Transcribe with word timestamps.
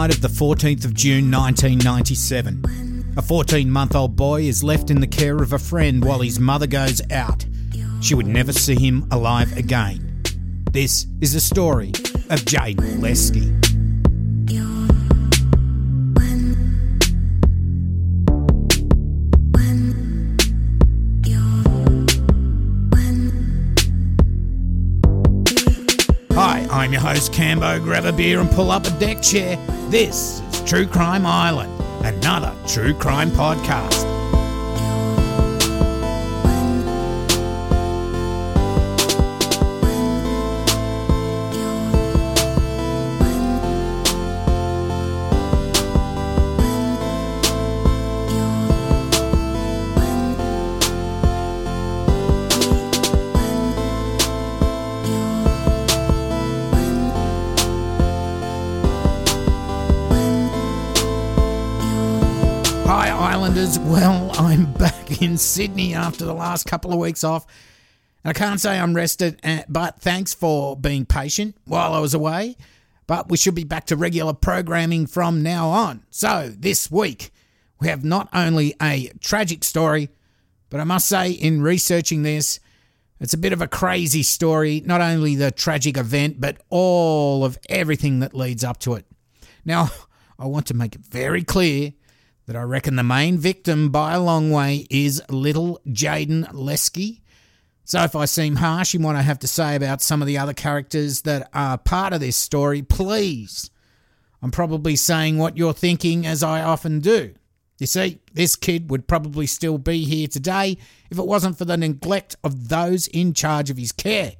night 0.00 0.14
of 0.14 0.22
the 0.22 0.28
14th 0.28 0.86
of 0.86 0.94
June 0.94 1.30
1997. 1.30 3.12
A 3.18 3.20
14 3.20 3.70
month 3.70 3.94
old 3.94 4.16
boy 4.16 4.40
is 4.40 4.64
left 4.64 4.90
in 4.90 4.98
the 4.98 5.06
care 5.06 5.36
of 5.36 5.52
a 5.52 5.58
friend 5.58 6.02
while 6.02 6.20
his 6.20 6.40
mother 6.40 6.66
goes 6.66 7.02
out. 7.10 7.44
She 8.00 8.14
would 8.14 8.26
never 8.26 8.50
see 8.50 8.80
him 8.80 9.06
alive 9.10 9.54
again. 9.58 10.22
This 10.72 11.06
is 11.20 11.34
the 11.34 11.40
story 11.40 11.88
of 12.30 12.46
Jaidyn 12.46 13.00
Leskie. 13.00 13.59
I'm 26.80 26.92
your 26.94 27.02
host 27.02 27.32
Cambo. 27.32 27.78
Grab 27.84 28.06
a 28.06 28.12
beer 28.12 28.40
and 28.40 28.50
pull 28.50 28.70
up 28.70 28.86
a 28.86 28.90
deck 28.92 29.20
chair. 29.20 29.58
This 29.90 30.40
is 30.40 30.62
True 30.62 30.86
Crime 30.86 31.26
Island, 31.26 31.70
another 32.06 32.54
true 32.66 32.94
crime 32.94 33.30
podcast. 33.32 34.09
Hi, 62.92 63.10
Islanders. 63.10 63.78
Well, 63.78 64.32
I'm 64.34 64.72
back 64.78 65.22
in 65.22 65.38
Sydney 65.38 65.94
after 65.94 66.24
the 66.24 66.34
last 66.34 66.66
couple 66.66 66.92
of 66.92 66.98
weeks 66.98 67.22
off. 67.22 67.46
And 68.24 68.30
I 68.30 68.32
can't 68.32 68.60
say 68.60 68.76
I'm 68.76 68.94
rested, 68.94 69.38
eh, 69.44 69.62
but 69.68 70.00
thanks 70.00 70.34
for 70.34 70.76
being 70.76 71.06
patient 71.06 71.54
while 71.66 71.94
I 71.94 72.00
was 72.00 72.14
away. 72.14 72.56
But 73.06 73.28
we 73.28 73.36
should 73.36 73.54
be 73.54 73.62
back 73.62 73.86
to 73.86 73.96
regular 73.96 74.32
programming 74.32 75.06
from 75.06 75.40
now 75.40 75.68
on. 75.68 76.02
So, 76.10 76.52
this 76.52 76.90
week, 76.90 77.30
we 77.78 77.86
have 77.86 78.02
not 78.02 78.28
only 78.32 78.74
a 78.82 79.12
tragic 79.20 79.62
story, 79.62 80.08
but 80.68 80.80
I 80.80 80.84
must 80.84 81.08
say, 81.08 81.30
in 81.30 81.62
researching 81.62 82.24
this, 82.24 82.58
it's 83.20 83.34
a 83.34 83.38
bit 83.38 83.52
of 83.52 83.62
a 83.62 83.68
crazy 83.68 84.24
story. 84.24 84.82
Not 84.84 85.00
only 85.00 85.36
the 85.36 85.52
tragic 85.52 85.96
event, 85.96 86.40
but 86.40 86.60
all 86.70 87.44
of 87.44 87.56
everything 87.68 88.18
that 88.18 88.34
leads 88.34 88.64
up 88.64 88.80
to 88.80 88.94
it. 88.94 89.06
Now, 89.64 89.90
I 90.40 90.46
want 90.46 90.66
to 90.66 90.74
make 90.74 90.96
it 90.96 91.02
very 91.02 91.44
clear 91.44 91.92
that 92.50 92.58
I 92.58 92.62
reckon 92.64 92.96
the 92.96 93.04
main 93.04 93.38
victim 93.38 93.90
by 93.90 94.14
a 94.14 94.20
long 94.20 94.50
way 94.50 94.84
is 94.90 95.22
little 95.30 95.80
Jaidyn 95.86 96.52
Leskie. 96.52 97.20
So 97.84 98.02
if 98.02 98.16
I 98.16 98.24
seem 98.24 98.56
harsh 98.56 98.92
in 98.92 99.04
what 99.04 99.14
I 99.14 99.22
have 99.22 99.38
to 99.38 99.46
say 99.46 99.76
about 99.76 100.02
some 100.02 100.20
of 100.20 100.26
the 100.26 100.36
other 100.36 100.52
characters 100.52 101.22
that 101.22 101.48
are 101.54 101.78
part 101.78 102.12
of 102.12 102.18
this 102.18 102.36
story, 102.36 102.82
please. 102.82 103.70
I'm 104.42 104.50
probably 104.50 104.96
saying 104.96 105.38
what 105.38 105.56
you're 105.56 105.72
thinking, 105.72 106.26
as 106.26 106.42
I 106.42 106.62
often 106.62 106.98
do. 106.98 107.34
You 107.78 107.86
see, 107.86 108.18
this 108.34 108.56
kid 108.56 108.90
would 108.90 109.06
probably 109.06 109.46
still 109.46 109.78
be 109.78 110.04
here 110.04 110.26
today 110.26 110.76
if 111.08 111.20
it 111.20 111.26
wasn't 111.28 111.56
for 111.56 111.66
the 111.66 111.76
neglect 111.76 112.34
of 112.42 112.68
those 112.68 113.06
in 113.06 113.32
charge 113.32 113.70
of 113.70 113.76
his 113.76 113.92
care. 113.92 114.32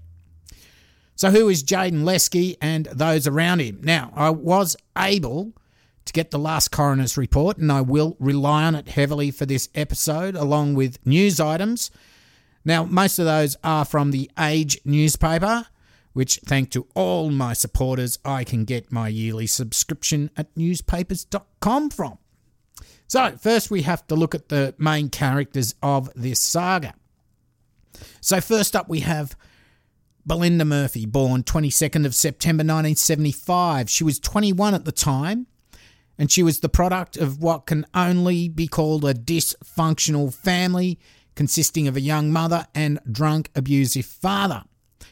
So, 1.14 1.30
who 1.30 1.48
is 1.48 1.62
Jaidyn 1.62 2.02
Leskie 2.02 2.56
and 2.60 2.86
those 2.86 3.28
around 3.28 3.60
him? 3.60 3.78
Now, 3.84 4.12
I 4.16 4.30
was 4.30 4.76
able 4.98 5.52
to 6.10 6.12
get 6.12 6.32
the 6.32 6.40
last 6.40 6.72
coroner's 6.72 7.16
report, 7.16 7.56
and 7.56 7.70
I 7.70 7.82
will 7.82 8.16
rely 8.18 8.64
on 8.64 8.74
it 8.74 8.88
heavily 8.88 9.30
for 9.30 9.46
this 9.46 9.68
episode, 9.76 10.34
along 10.34 10.74
with 10.74 10.98
news 11.06 11.38
items. 11.38 11.92
Now, 12.64 12.84
most 12.84 13.20
of 13.20 13.26
those 13.26 13.56
are 13.62 13.84
from 13.84 14.10
the 14.10 14.28
Age 14.36 14.80
newspaper, 14.84 15.66
which, 16.12 16.40
thanks 16.44 16.70
to 16.70 16.88
all 16.96 17.30
my 17.30 17.52
supporters, 17.52 18.18
I 18.24 18.42
can 18.42 18.64
get 18.64 18.90
my 18.90 19.06
yearly 19.06 19.46
subscription 19.46 20.30
at 20.36 20.48
newspapers.com 20.56 21.90
from. 21.90 22.18
So, 23.06 23.36
first 23.40 23.70
we 23.70 23.82
have 23.82 24.04
to 24.08 24.16
look 24.16 24.34
at 24.34 24.48
the 24.48 24.74
main 24.78 25.10
characters 25.10 25.76
of 25.80 26.12
this 26.14 26.40
saga. 26.40 26.94
So, 28.20 28.40
first 28.40 28.74
up, 28.74 28.88
we 28.88 29.00
have 29.00 29.36
Belinda 30.26 30.64
Murphy, 30.64 31.06
born 31.06 31.44
22nd 31.44 32.04
of 32.04 32.16
September 32.16 32.62
1975. 32.62 33.88
She 33.88 34.02
was 34.02 34.18
21 34.18 34.74
at 34.74 34.84
the 34.84 34.90
time 34.90 35.46
and 36.20 36.30
she 36.30 36.42
was 36.42 36.60
the 36.60 36.68
product 36.68 37.16
of 37.16 37.42
what 37.42 37.64
can 37.64 37.86
only 37.94 38.46
be 38.46 38.68
called 38.68 39.06
a 39.06 39.14
dysfunctional 39.14 40.32
family 40.32 41.00
consisting 41.34 41.88
of 41.88 41.96
a 41.96 42.00
young 42.02 42.30
mother 42.30 42.66
and 42.74 43.00
drunk, 43.10 43.50
abusive 43.54 44.04
father. 44.04 44.64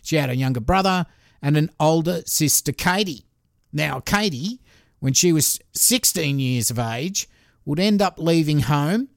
She 0.02 0.16
had 0.16 0.28
a 0.28 0.36
younger 0.36 0.60
brother 0.60 1.06
and 1.40 1.56
an 1.56 1.70
older 1.80 2.20
sister, 2.26 2.72
Katie. 2.72 3.24
Now, 3.72 4.00
Katie, 4.00 4.60
when 4.98 5.14
she 5.14 5.32
was 5.32 5.58
16 5.72 6.38
years 6.38 6.70
of 6.70 6.78
age, 6.78 7.26
would 7.64 7.80
end 7.80 8.02
up 8.02 8.18
leaving 8.18 8.60
home. 8.60 9.08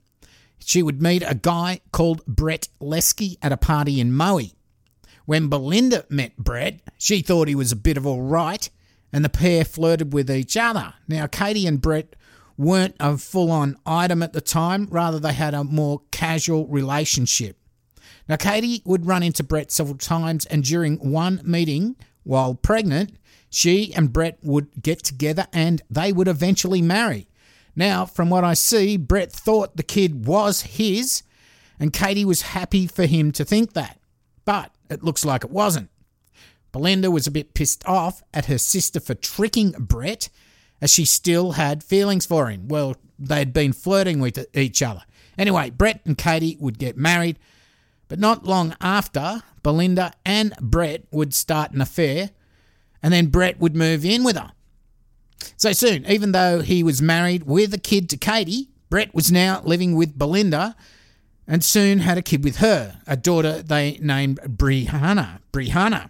She 0.59 0.81
would 0.81 1.01
meet 1.01 1.23
a 1.27 1.35
guy 1.35 1.81
called 1.91 2.25
Brett 2.25 2.69
Leskie 2.79 3.35
at 3.41 3.51
a 3.51 3.57
party 3.57 3.99
in 3.99 4.13
Moe. 4.13 4.39
When 5.25 5.49
Belinda 5.49 6.05
met 6.07 6.37
Brett, 6.37 6.79
she 6.97 7.21
thought 7.21 7.49
he 7.49 7.55
was 7.55 7.73
a 7.73 7.75
bit 7.75 7.97
of 7.97 8.07
all 8.07 8.21
right 8.21 8.69
and 9.13 9.25
the 9.25 9.29
pair 9.29 9.65
flirted 9.65 10.13
with 10.13 10.29
each 10.29 10.55
other. 10.57 10.93
Now, 11.07 11.27
Katie 11.27 11.67
and 11.67 11.81
Brett 11.81 12.15
weren't 12.57 12.95
a 12.99 13.17
full 13.17 13.51
on 13.51 13.77
item 13.85 14.21
at 14.23 14.33
the 14.33 14.41
time, 14.41 14.87
rather, 14.91 15.19
they 15.19 15.33
had 15.33 15.53
a 15.53 15.63
more 15.63 16.01
casual 16.11 16.67
relationship. 16.67 17.57
Now, 18.27 18.35
Katie 18.37 18.81
would 18.85 19.05
run 19.05 19.23
into 19.23 19.43
Brett 19.43 19.71
several 19.71 19.97
times, 19.97 20.45
and 20.45 20.63
during 20.63 20.97
one 20.97 21.41
meeting 21.43 21.95
while 22.23 22.55
pregnant, 22.55 23.17
she 23.49 23.93
and 23.93 24.13
Brett 24.13 24.39
would 24.41 24.81
get 24.81 25.03
together 25.03 25.47
and 25.51 25.81
they 25.89 26.13
would 26.13 26.27
eventually 26.29 26.81
marry. 26.81 27.27
Now, 27.75 28.05
from 28.05 28.29
what 28.29 28.43
I 28.43 28.53
see, 28.53 28.97
Brett 28.97 29.31
thought 29.31 29.75
the 29.75 29.83
kid 29.83 30.25
was 30.25 30.61
his, 30.61 31.23
and 31.79 31.91
Katie 31.91 32.25
was 32.25 32.41
happy 32.41 32.87
for 32.87 33.05
him 33.05 33.31
to 33.33 33.43
think 33.43 33.73
that. 33.73 33.99
But 34.45 34.71
it 34.89 35.03
looks 35.03 35.25
like 35.25 35.43
it 35.43 35.51
wasn't. 35.51 35.89
Belinda 36.71 37.11
was 37.11 37.27
a 37.27 37.31
bit 37.31 37.53
pissed 37.53 37.85
off 37.87 38.23
at 38.33 38.45
her 38.45 38.57
sister 38.57 38.99
for 38.99 39.13
tricking 39.13 39.71
Brett, 39.71 40.29
as 40.81 40.91
she 40.91 41.05
still 41.05 41.53
had 41.53 41.83
feelings 41.83 42.25
for 42.25 42.49
him. 42.49 42.67
Well, 42.67 42.95
they'd 43.19 43.53
been 43.53 43.73
flirting 43.73 44.19
with 44.19 44.45
each 44.55 44.81
other. 44.81 45.03
Anyway, 45.37 45.69
Brett 45.69 46.01
and 46.05 46.17
Katie 46.17 46.57
would 46.59 46.79
get 46.79 46.97
married, 46.97 47.37
but 48.07 48.19
not 48.19 48.45
long 48.45 48.75
after, 48.81 49.43
Belinda 49.63 50.13
and 50.25 50.55
Brett 50.59 51.05
would 51.11 51.33
start 51.33 51.71
an 51.71 51.81
affair, 51.81 52.31
and 53.03 53.13
then 53.13 53.27
Brett 53.27 53.59
would 53.59 53.75
move 53.75 54.03
in 54.03 54.23
with 54.23 54.37
her. 54.37 54.51
So 55.57 55.71
soon, 55.73 56.05
even 56.05 56.31
though 56.31 56.61
he 56.61 56.83
was 56.83 57.01
married 57.01 57.43
with 57.43 57.73
a 57.73 57.79
kid 57.79 58.09
to 58.09 58.17
Katie, 58.17 58.69
Brett 58.89 59.13
was 59.13 59.31
now 59.31 59.61
living 59.63 59.95
with 59.95 60.17
Belinda 60.17 60.75
and 61.47 61.63
soon 61.63 61.99
had 61.99 62.17
a 62.17 62.21
kid 62.21 62.43
with 62.43 62.57
her, 62.57 63.01
a 63.07 63.17
daughter 63.17 63.61
they 63.61 63.97
named 64.01 64.39
Brianna. 64.41 65.39
Brianna. 65.51 66.09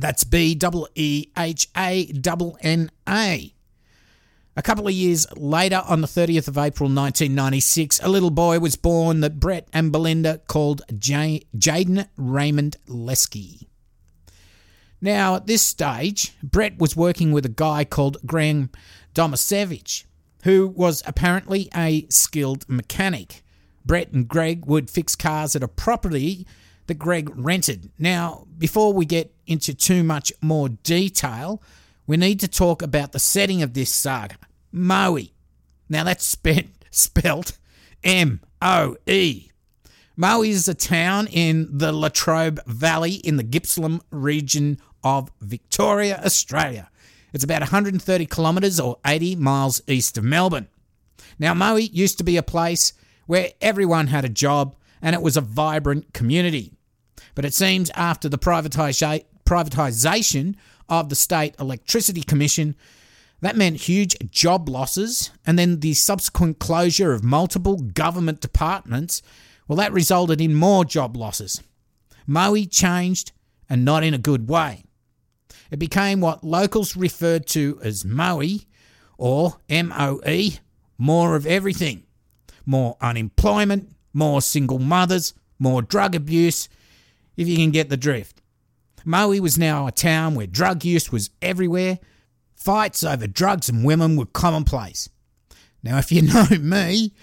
That's 0.00 0.24
B 0.24 0.58
E 0.60 0.84
E 0.94 1.26
H 1.36 1.68
A 1.76 2.12
N 2.60 2.90
A. 3.08 3.54
A 4.56 4.62
couple 4.62 4.88
of 4.88 4.92
years 4.92 5.26
later, 5.36 5.82
on 5.86 6.00
the 6.00 6.08
30th 6.08 6.48
of 6.48 6.58
April 6.58 6.88
1996, 6.88 8.00
a 8.02 8.08
little 8.08 8.30
boy 8.30 8.58
was 8.58 8.74
born 8.74 9.20
that 9.20 9.38
Brett 9.38 9.68
and 9.72 9.92
Belinda 9.92 10.38
called 10.48 10.82
Jaidyn 10.92 12.08
Raymond 12.16 12.76
Leskie. 12.88 13.68
Now, 15.00 15.36
at 15.36 15.46
this 15.46 15.62
stage, 15.62 16.34
Brett 16.42 16.78
was 16.78 16.96
working 16.96 17.30
with 17.30 17.46
a 17.46 17.50
guy 17.50 17.84
called 17.84 18.16
Graham 18.26 18.70
Domaszewicz, 19.14 20.02
who 20.42 20.66
was 20.66 21.04
apparently 21.06 21.68
a 21.76 22.06
skilled 22.08 22.68
mechanic. 22.68 23.44
Brett 23.84 24.10
and 24.10 24.26
Greg 24.26 24.66
would 24.66 24.90
fix 24.90 25.14
cars 25.14 25.54
at 25.54 25.62
a 25.62 25.68
property 25.68 26.48
that 26.88 26.98
Greg 26.98 27.30
rented. 27.36 27.90
Now, 27.96 28.48
before 28.58 28.92
we 28.92 29.06
get 29.06 29.32
into 29.48 29.74
too 29.74 30.02
much 30.02 30.32
more 30.40 30.68
detail, 30.68 31.62
we 32.06 32.16
need 32.16 32.40
to 32.40 32.48
talk 32.48 32.82
about 32.82 33.12
the 33.12 33.18
setting 33.18 33.62
of 33.62 33.74
this 33.74 33.92
saga. 33.92 34.36
Moe. 34.72 35.18
Now 35.88 36.04
that's 36.04 36.24
spe- 36.24 36.68
spelt 36.90 37.58
M 38.04 38.40
O 38.62 38.96
E. 39.06 39.50
Moe 40.16 40.42
is 40.42 40.66
a 40.66 40.74
town 40.74 41.28
in 41.28 41.68
the 41.70 41.92
Latrobe 41.92 42.60
Valley 42.66 43.14
in 43.14 43.36
the 43.36 43.44
Gippsland 43.44 44.00
region 44.10 44.78
of 45.04 45.30
Victoria, 45.40 46.20
Australia. 46.24 46.90
It's 47.32 47.44
about 47.44 47.60
130 47.60 48.26
kilometres 48.26 48.80
or 48.80 48.98
80 49.06 49.36
miles 49.36 49.80
east 49.86 50.18
of 50.18 50.24
Melbourne. 50.24 50.66
Now, 51.38 51.54
Moe 51.54 51.76
used 51.76 52.18
to 52.18 52.24
be 52.24 52.36
a 52.36 52.42
place 52.42 52.94
where 53.26 53.50
everyone 53.60 54.08
had 54.08 54.24
a 54.24 54.28
job 54.28 54.74
and 55.00 55.14
it 55.14 55.22
was 55.22 55.36
a 55.36 55.40
vibrant 55.40 56.12
community. 56.12 56.72
But 57.34 57.44
it 57.44 57.54
seems 57.54 57.90
after 57.90 58.28
the 58.28 58.38
privatisation 58.38 59.24
of 60.88 61.08
the 61.08 61.16
State 61.16 61.54
Electricity 61.58 62.22
Commission, 62.22 62.76
That 63.40 63.56
meant 63.56 63.88
huge 63.88 64.16
job 64.30 64.68
losses 64.68 65.30
and 65.46 65.58
then 65.58 65.80
the 65.80 65.94
subsequent 65.94 66.58
closure 66.58 67.12
of 67.12 67.22
multiple 67.22 67.76
government 67.76 68.40
departments. 68.40 69.22
Well, 69.66 69.76
that 69.76 69.92
resulted 69.92 70.40
in 70.40 70.54
more 70.54 70.84
job 70.84 71.16
losses. 71.16 71.62
Moe 72.26 72.64
changed 72.64 73.32
and 73.68 73.84
not 73.84 74.02
in 74.02 74.14
a 74.14 74.18
good 74.18 74.48
way. 74.48 74.84
It 75.70 75.78
became 75.78 76.20
what 76.20 76.42
locals 76.42 76.96
referred 76.96 77.46
to 77.48 77.78
as 77.82 78.04
Moe 78.04 78.42
or 79.18 79.58
MOE, 79.70 80.48
more 80.96 81.36
of 81.36 81.46
everything. 81.46 82.04
More 82.66 82.96
unemployment, 83.00 83.92
more 84.12 84.42
single 84.42 84.78
mothers, 84.78 85.32
more 85.58 85.80
drug 85.80 86.14
abuse, 86.14 86.68
if 87.36 87.46
you 87.48 87.56
can 87.56 87.70
get 87.70 87.88
the 87.88 87.96
drift. 87.96 88.42
Moe 89.04 89.40
was 89.40 89.58
now 89.58 89.86
a 89.86 89.92
town 89.92 90.34
where 90.34 90.46
drug 90.46 90.84
use 90.84 91.10
was 91.10 91.30
everywhere. 91.40 91.98
Fights 92.54 93.02
over 93.02 93.26
drugs 93.26 93.68
and 93.68 93.84
women 93.84 94.16
were 94.16 94.26
commonplace. 94.26 95.08
Now, 95.82 95.98
if 95.98 96.10
you 96.10 96.22
know 96.34 96.46
me, 96.60 97.14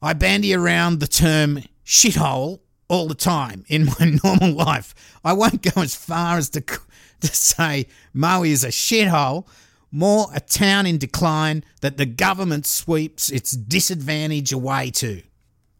I 0.00 0.12
bandy 0.12 0.54
around 0.54 1.00
the 1.00 1.06
term 1.06 1.62
shithole 1.84 2.60
all 2.88 3.08
the 3.08 3.14
time 3.14 3.64
in 3.68 3.86
my 4.00 4.18
normal 4.22 4.52
life. 4.52 4.94
I 5.24 5.32
won't 5.32 5.62
go 5.62 5.80
as 5.80 5.94
far 5.94 6.36
as 6.36 6.50
to, 6.50 6.60
to 6.60 7.26
say 7.26 7.86
Moe 8.12 8.44
is 8.44 8.64
a 8.64 8.68
shithole, 8.68 9.46
more 9.90 10.26
a 10.34 10.40
town 10.40 10.86
in 10.86 10.98
decline 10.98 11.64
that 11.80 11.96
the 11.96 12.06
government 12.06 12.66
sweeps 12.66 13.30
its 13.30 13.52
disadvantage 13.52 14.52
away 14.52 14.90
to. 14.92 15.22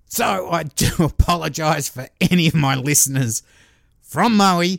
So 0.07 0.51
I 0.51 0.65
do 0.65 0.91
apologise 1.05 1.89
for 1.89 2.09
any 2.21 2.47
of 2.47 2.55
my 2.55 2.77
listeners 2.77 3.43
from 4.03 4.37
Moe, 4.37 4.77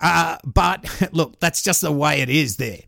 uh, 0.00 0.38
but 0.44 1.08
look, 1.12 1.38
that's 1.40 1.62
just 1.62 1.80
the 1.80 1.92
way 1.92 2.20
it 2.20 2.28
is 2.28 2.56
there. 2.56 2.80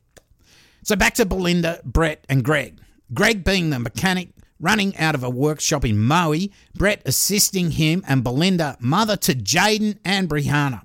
So 0.85 0.97
back 0.97 1.14
to 1.14 1.26
Belinda, 1.26 1.81
Brett, 1.85 2.25
and 2.29 2.44
Greg. 2.44 2.79
Greg 3.12 3.44
being 3.44 3.70
the 3.70 3.79
mechanic 3.79 4.31
running 4.59 4.97
out 4.97 5.14
of 5.14 5.25
a 5.25 5.31
workshop 5.31 5.85
in 5.85 5.99
Moe, 5.99 6.35
Brett 6.75 7.03
assisting 7.05 7.73
him, 7.73 8.03
and 8.06 8.25
Belinda, 8.25 8.76
mother 8.81 9.17
to 9.17 9.35
Jaidyn 9.35 9.99
and 10.05 10.29
Brianna. 10.29 10.82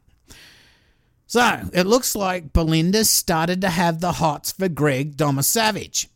So 1.27 1.61
it 1.73 1.85
looks 1.85 2.15
like 2.15 2.53
Belinda 2.53 3.05
started 3.05 3.61
to 3.61 3.69
have 3.69 3.99
the 3.99 4.13
hots 4.13 4.51
for 4.51 4.69
Greg 4.69 5.17
Domaszewicz. 5.17 6.07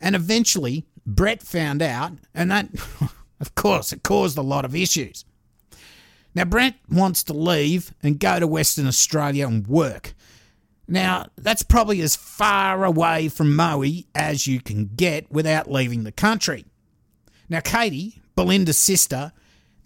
And 0.00 0.16
eventually, 0.16 0.86
Brett 1.04 1.42
found 1.42 1.82
out, 1.82 2.12
and 2.34 2.50
that, 2.50 2.68
of 3.40 3.54
course, 3.54 3.92
it 3.92 4.02
caused 4.02 4.38
a 4.38 4.42
lot 4.42 4.64
of 4.64 4.74
issues. 4.74 5.24
Now, 6.34 6.44
Brett 6.44 6.76
wants 6.90 7.22
to 7.24 7.32
leave 7.32 7.92
and 8.02 8.18
go 8.18 8.40
to 8.40 8.46
Western 8.46 8.86
Australia 8.86 9.46
and 9.46 9.66
work. 9.66 10.14
Now, 10.88 11.26
that's 11.36 11.62
probably 11.62 12.00
as 12.00 12.16
far 12.16 12.84
away 12.84 13.28
from 13.28 13.54
Moe 13.54 13.84
as 14.14 14.46
you 14.46 14.60
can 14.60 14.90
get 14.96 15.30
without 15.30 15.70
leaving 15.70 16.04
the 16.04 16.12
country. 16.12 16.64
Now, 17.48 17.60
Katie, 17.60 18.22
Belinda's 18.34 18.78
sister, 18.78 19.32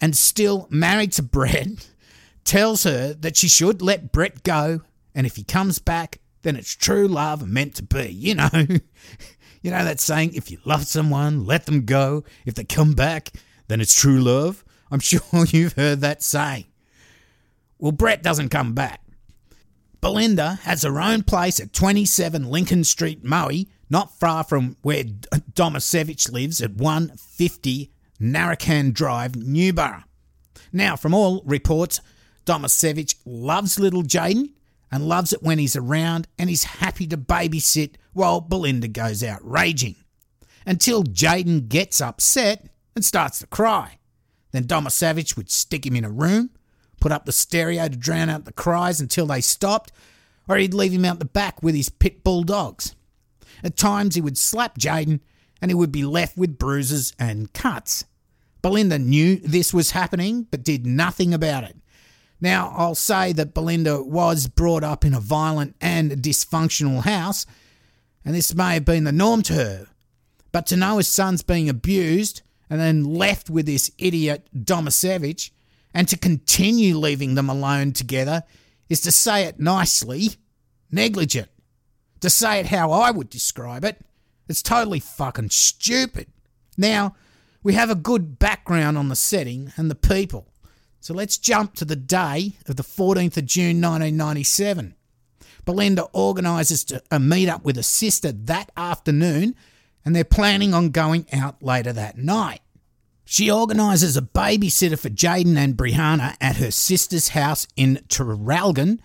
and 0.01 0.17
still 0.17 0.69
married 0.71 1.13
to 1.13 1.23
Brett, 1.23 1.91
tells 2.45 2.85
her 2.85 3.13
that 3.15 3.37
she 3.37 3.49
should 3.49 3.83
let 3.83 4.13
Brett 4.13 4.43
go, 4.43 4.83
and 5.15 5.27
if 5.27 5.37
he 5.37 5.43
comes 5.43 5.79
back, 5.79 6.21
then 6.43 6.55
it's 6.55 6.77
true 6.77 7.09
love 7.09 7.43
and 7.43 7.53
meant 7.53 7.75
to 7.77 7.83
be. 7.83 8.09
You 8.09 8.37
know, 8.37 8.49
you 9.63 9.71
know 9.71 9.85
that 9.85 10.01
saying, 10.01 10.35
if 10.35 10.51
you 10.51 10.59
love 10.65 10.87
someone, 10.87 11.45
let 11.45 11.67
them 11.67 11.85
go. 11.85 12.25
If 12.45 12.55
they 12.55 12.65
come 12.65 12.93
back, 12.93 13.31
then 13.69 13.81
it's 13.81 13.95
true 13.95 14.21
love. 14.21 14.65
I'm 14.91 15.01
sure 15.01 15.23
you've 15.49 15.75
heard 15.75 16.01
that 16.01 16.23
saying. 16.23 16.67
Well, 17.79 17.93
Brett 17.93 18.23
doesn't 18.23 18.49
come 18.49 18.73
back. 18.73 19.03
Belinda 20.01 20.61
has 20.63 20.83
her 20.83 21.01
own 21.01 21.23
place 21.23 21.59
at 21.59 21.73
27 21.73 22.49
Lincoln 22.49 22.85
Street, 22.85 23.25
Moe, 23.25 23.65
not 23.91 24.19
far 24.19 24.45
from 24.45 24.77
where 24.83 25.05
Domaszewicz 25.05 26.31
lives 26.31 26.61
at 26.61 26.75
150 26.75 27.91
Narracan 28.21 28.93
Drive, 28.93 29.33
Newborough. 29.33 30.05
Now, 30.73 30.97
from 30.97 31.15
all 31.15 31.43
reports, 31.45 32.01
Domaszewicz 32.45 33.17
loves 33.25 33.79
little 33.79 34.03
Jaidyn 34.03 34.53
and 34.91 35.09
loves 35.09 35.33
it 35.33 35.43
when 35.43 35.59
he's 35.59 35.77
around 35.77 36.29
and 36.39 36.49
he's 36.49 36.65
happy 36.65 37.07
to 37.09 37.17
babysit 37.17 37.95
while 38.13 38.41
Belinda 38.41 38.89
goes 38.89 39.23
out 39.23 39.41
raging. 39.43 39.97
Until 40.65 41.05
Jaidyn 41.05 41.69
gets 41.69 42.01
upset 42.01 42.69
and 42.95 43.05
starts 43.05 43.41
to 43.41 43.47
cry. 43.47 43.96
Then 44.57 44.65
Domaszewicz 44.65 45.37
would 45.37 45.51
stick 45.51 45.85
him 45.85 45.97
in 45.97 46.05
a 46.05 46.11
room, 46.11 46.49
put 46.99 47.13
up 47.13 47.27
the 47.27 47.33
stereo 47.33 47.89
to 47.89 47.97
drown 47.97 48.31
out 48.31 48.47
the 48.47 48.53
cries 48.55 49.03
until 49.03 49.27
they 49.27 49.43
stopped, 49.43 49.93
or 50.49 50.57
he'd 50.57 50.73
leave 50.73 50.93
him 50.93 51.05
out 51.05 51.19
the 51.19 51.27
back 51.27 51.63
with 51.63 51.75
his 51.75 51.91
pit 51.91 52.25
bull 52.25 52.43
dogs. 52.43 52.95
At 53.63 53.77
times 53.77 54.15
he 54.15 54.23
would 54.23 54.39
slap 54.39 54.79
Jaidyn 54.79 55.21
and 55.61 55.71
he 55.71 55.75
would 55.75 55.93
be 55.93 56.05
left 56.05 56.39
with 56.39 56.57
bruises 56.57 57.13
and 57.19 57.53
cuts. 57.53 58.07
Belinda 58.63 58.99
knew 58.99 59.37
this 59.37 59.75
was 59.75 59.91
happening 59.91 60.47
but 60.51 60.65
did 60.65 60.87
nothing 60.87 61.35
about 61.35 61.65
it. 61.65 61.77
Now, 62.41 62.73
I'll 62.75 62.95
say 62.95 63.33
that 63.35 63.53
Belinda 63.53 64.03
was 64.03 64.49
brought 64.49 64.85
up 64.85 65.05
in 65.05 65.13
a 65.13 65.21
violent 65.21 65.77
and 65.83 66.13
dysfunctional 66.13 67.03
house, 67.05 67.45
and 68.25 68.35
this 68.35 68.55
may 68.55 68.75
have 68.75 68.87
been 68.87 69.05
the 69.05 69.13
norm 69.13 69.43
to 69.43 69.55
her. 69.55 69.87
But 70.51 70.65
to 70.69 70.77
know 70.77 70.97
his 70.97 71.09
son's 71.09 71.43
being 71.43 71.69
abused 71.69 72.41
and 72.69 72.81
then 72.81 73.05
left 73.05 73.49
with 73.51 73.67
this 73.67 73.91
idiot 73.99 74.49
Domaszewicz, 74.55 75.51
and 75.95 76.09
to 76.09 76.19
continue 76.19 76.97
leaving 76.97 77.35
them 77.35 77.49
alone 77.49 77.93
together 77.93 78.43
is 78.89 79.01
to 79.01 79.11
say 79.11 79.45
it 79.45 79.59
nicely, 79.59 80.31
negligent. 80.91 81.49
To 82.21 82.31
say 82.31 82.61
it 82.61 82.67
how 82.67 82.93
I 82.93 83.11
would 83.11 83.31
describe 83.31 83.85
it, 83.85 84.01
it's 84.49 84.63
totally 84.63 85.01
fucking 85.01 85.51
stupid. 85.51 86.29
Now, 86.77 87.15
we 87.63 87.75
have 87.75 87.91
a 87.91 87.95
good 87.95 88.39
background 88.39 88.97
on 88.97 89.09
the 89.09 89.17
setting 89.17 89.73
and 89.77 89.91
the 89.91 89.95
people. 89.95 90.49
So 91.01 91.15
let's 91.15 91.39
jump 91.39 91.75
to 91.75 91.85
the 91.85 91.97
day 91.97 92.53
of 92.69 92.77
the 92.77 92.83
14th 92.83 93.37
of 93.37 93.47
June 93.47 93.81
1997. 93.81 94.95
Belinda 95.65 96.05
organises 96.13 96.87
a 97.11 97.19
meet 97.19 97.49
up 97.49 97.65
with 97.65 97.77
a 97.77 97.83
sister 97.83 98.33
that 98.33 98.71
afternoon 98.77 99.57
and 100.07 100.17
they're 100.17 100.25
planning 100.25 100.73
on 100.73 100.89
going 100.89 101.27
out 101.33 101.63
later 101.63 101.93
that 101.93 102.17
night. 102.17 102.61
She 103.27 103.51
organises 103.51 104.17
a 104.17 104.23
babysitter 104.23 104.99
for 104.99 105.11
Jaidyn 105.11 105.59
and 105.59 105.77
Brianna 105.77 106.37
at 106.41 106.57
her 106.57 106.71
sister's 106.71 107.31
house 107.31 107.67
in 107.77 107.97
Traralgon 108.09 109.01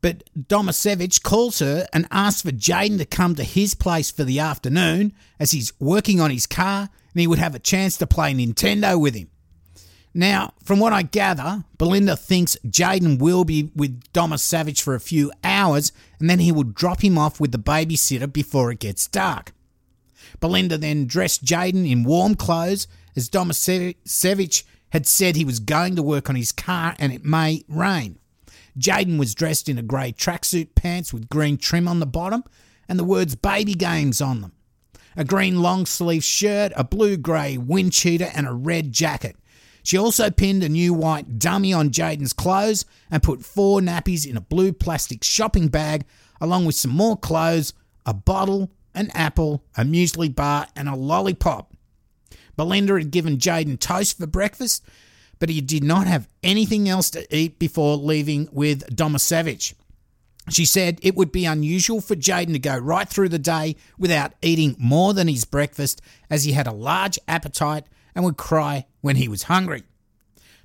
but 0.00 0.24
Domaszewicz 0.38 1.22
calls 1.22 1.58
her 1.58 1.86
and 1.92 2.06
asks 2.10 2.42
for 2.42 2.50
Jaidyn 2.50 2.98
to 2.98 3.04
come 3.04 3.34
to 3.34 3.44
his 3.44 3.74
place 3.74 4.10
for 4.10 4.24
the 4.24 4.38
afternoon 4.38 5.12
as 5.40 5.50
he's 5.50 5.72
working 5.80 6.20
on 6.20 6.30
his 6.30 6.46
car 6.46 6.88
and 7.12 7.20
he 7.20 7.26
would 7.26 7.38
have 7.38 7.54
a 7.54 7.60
chance 7.60 7.96
to 7.96 8.06
play 8.06 8.32
Nintendo 8.32 9.00
with 9.00 9.14
him. 9.14 9.28
Now, 10.14 10.54
from 10.64 10.78
what 10.80 10.92
I 10.92 11.02
gather, 11.02 11.64
Belinda 11.76 12.16
thinks 12.16 12.56
Jaidyn 12.66 13.18
will 13.18 13.44
be 13.44 13.70
with 13.74 14.00
Domaszewicz 14.12 14.80
for 14.80 14.94
a 14.94 15.00
few 15.00 15.32
hours 15.44 15.92
and 16.18 16.30
then 16.30 16.38
he 16.38 16.52
will 16.52 16.64
drop 16.64 17.02
him 17.02 17.18
off 17.18 17.40
with 17.40 17.52
the 17.52 17.58
babysitter 17.58 18.32
before 18.32 18.70
it 18.70 18.78
gets 18.78 19.06
dark. 19.06 19.52
Belinda 20.40 20.78
then 20.78 21.06
dressed 21.06 21.44
Jaidyn 21.44 21.90
in 21.90 22.04
warm 22.04 22.34
clothes 22.34 22.86
as 23.16 23.28
Domaszewicz 23.28 24.64
had 24.90 25.06
said 25.06 25.36
he 25.36 25.44
was 25.44 25.58
going 25.60 25.96
to 25.96 26.02
work 26.02 26.30
on 26.30 26.36
his 26.36 26.52
car 26.52 26.94
and 26.98 27.12
it 27.12 27.24
may 27.24 27.64
rain. 27.68 28.18
Jaidyn 28.78 29.18
was 29.18 29.34
dressed 29.34 29.68
in 29.68 29.78
a 29.78 29.82
grey 29.82 30.12
tracksuit 30.12 30.74
pants 30.74 31.12
with 31.12 31.28
green 31.28 31.58
trim 31.58 31.88
on 31.88 32.00
the 32.00 32.06
bottom 32.06 32.44
and 32.88 32.98
the 32.98 33.04
words 33.04 33.34
baby 33.34 33.74
games 33.74 34.20
on 34.20 34.40
them. 34.40 34.52
A 35.16 35.24
green 35.24 35.60
long 35.60 35.84
sleeve 35.84 36.22
shirt, 36.22 36.72
a 36.76 36.84
blue 36.84 37.16
grey 37.16 37.58
wind 37.58 37.92
cheater, 37.92 38.30
and 38.34 38.46
a 38.46 38.52
red 38.52 38.92
jacket. 38.92 39.36
She 39.82 39.98
also 39.98 40.30
pinned 40.30 40.62
a 40.62 40.68
new 40.68 40.94
white 40.94 41.38
dummy 41.38 41.72
on 41.72 41.90
Jaidyn's 41.90 42.32
clothes 42.32 42.84
and 43.10 43.22
put 43.22 43.44
four 43.44 43.80
nappies 43.80 44.26
in 44.26 44.36
a 44.36 44.40
blue 44.40 44.72
plastic 44.72 45.24
shopping 45.24 45.68
bag, 45.68 46.04
along 46.40 46.66
with 46.66 46.74
some 46.76 46.90
more 46.90 47.16
clothes, 47.16 47.72
a 48.06 48.14
bottle, 48.14 48.70
an 48.98 49.10
apple, 49.14 49.62
a 49.76 49.82
muesli 49.82 50.34
bar, 50.34 50.66
and 50.74 50.88
a 50.88 50.96
lollipop. 50.96 51.72
Belinda 52.56 52.94
had 52.98 53.10
given 53.10 53.38
Jaidyn 53.38 53.78
toast 53.78 54.18
for 54.18 54.26
breakfast, 54.26 54.84
but 55.38 55.48
he 55.48 55.60
did 55.60 55.84
not 55.84 56.06
have 56.06 56.28
anything 56.42 56.88
else 56.88 57.10
to 57.10 57.26
eat 57.34 57.58
before 57.58 57.96
leaving 57.96 58.48
with 58.50 58.94
Domaszewicz. 58.94 59.74
She 60.50 60.64
said 60.64 60.98
it 61.02 61.14
would 61.14 61.30
be 61.30 61.44
unusual 61.44 62.00
for 62.00 62.16
Jaidyn 62.16 62.52
to 62.54 62.58
go 62.58 62.76
right 62.76 63.08
through 63.08 63.28
the 63.28 63.38
day 63.38 63.76
without 63.98 64.32
eating 64.42 64.74
more 64.78 65.14
than 65.14 65.28
his 65.28 65.44
breakfast, 65.44 66.00
as 66.28 66.44
he 66.44 66.52
had 66.52 66.66
a 66.66 66.72
large 66.72 67.18
appetite 67.28 67.84
and 68.14 68.24
would 68.24 68.36
cry 68.36 68.86
when 69.00 69.16
he 69.16 69.28
was 69.28 69.44
hungry. 69.44 69.84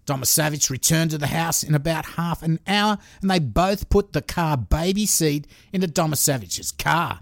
Domaszewicz 0.06 0.70
returned 0.70 1.12
to 1.12 1.18
the 1.18 1.28
house 1.28 1.64
in 1.64 1.76
about 1.76 2.06
half 2.06 2.44
an 2.44 2.60
hour, 2.68 2.98
and 3.22 3.30
they 3.30 3.40
both 3.40 3.90
put 3.90 4.14
the 4.14 4.22
car 4.22 4.58
baby 4.58 5.06
seat 5.06 5.48
into 5.72 5.88
Domaszewicz's 5.88 6.72
car. 6.72 7.20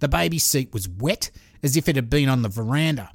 The 0.00 0.08
baby 0.08 0.38
seat 0.38 0.72
was 0.72 0.88
wet, 0.88 1.30
as 1.62 1.76
if 1.76 1.88
it 1.88 1.96
had 1.96 2.10
been 2.10 2.28
on 2.28 2.42
the 2.42 2.48
veranda. 2.48 3.10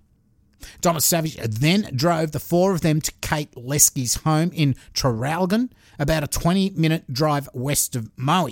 Thomas 0.81 1.05
Savage 1.05 1.37
then 1.37 1.89
drove 1.95 2.31
the 2.31 2.39
four 2.39 2.73
of 2.73 2.81
them 2.81 3.01
to 3.01 3.11
Kate 3.21 3.51
Leskie's 3.55 4.15
home 4.15 4.51
in 4.53 4.75
Traralgon, 4.93 5.71
about 5.99 6.23
a 6.23 6.27
20 6.27 6.71
minute 6.71 7.11
drive 7.11 7.49
west 7.53 7.95
of 7.95 8.11
Moe. 8.17 8.49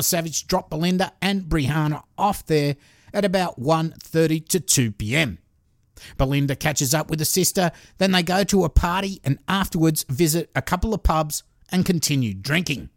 Savage 0.00 0.46
dropped 0.46 0.70
Belinda 0.70 1.12
and 1.20 1.44
Brianna 1.44 2.02
off 2.16 2.44
there 2.46 2.76
at 3.12 3.24
about 3.24 3.60
1.30 3.60 4.48
to 4.48 4.60
2 4.60 4.92
pm. 4.92 5.38
Belinda 6.18 6.54
catches 6.54 6.94
up 6.94 7.08
with 7.08 7.18
her 7.18 7.24
sister, 7.24 7.72
then 7.98 8.12
they 8.12 8.22
go 8.22 8.44
to 8.44 8.64
a 8.64 8.68
party 8.68 9.20
and 9.24 9.38
afterwards 9.48 10.04
visit 10.08 10.50
a 10.54 10.62
couple 10.62 10.92
of 10.92 11.02
pubs 11.02 11.42
and 11.70 11.86
continue 11.86 12.34
drinking. 12.34 12.90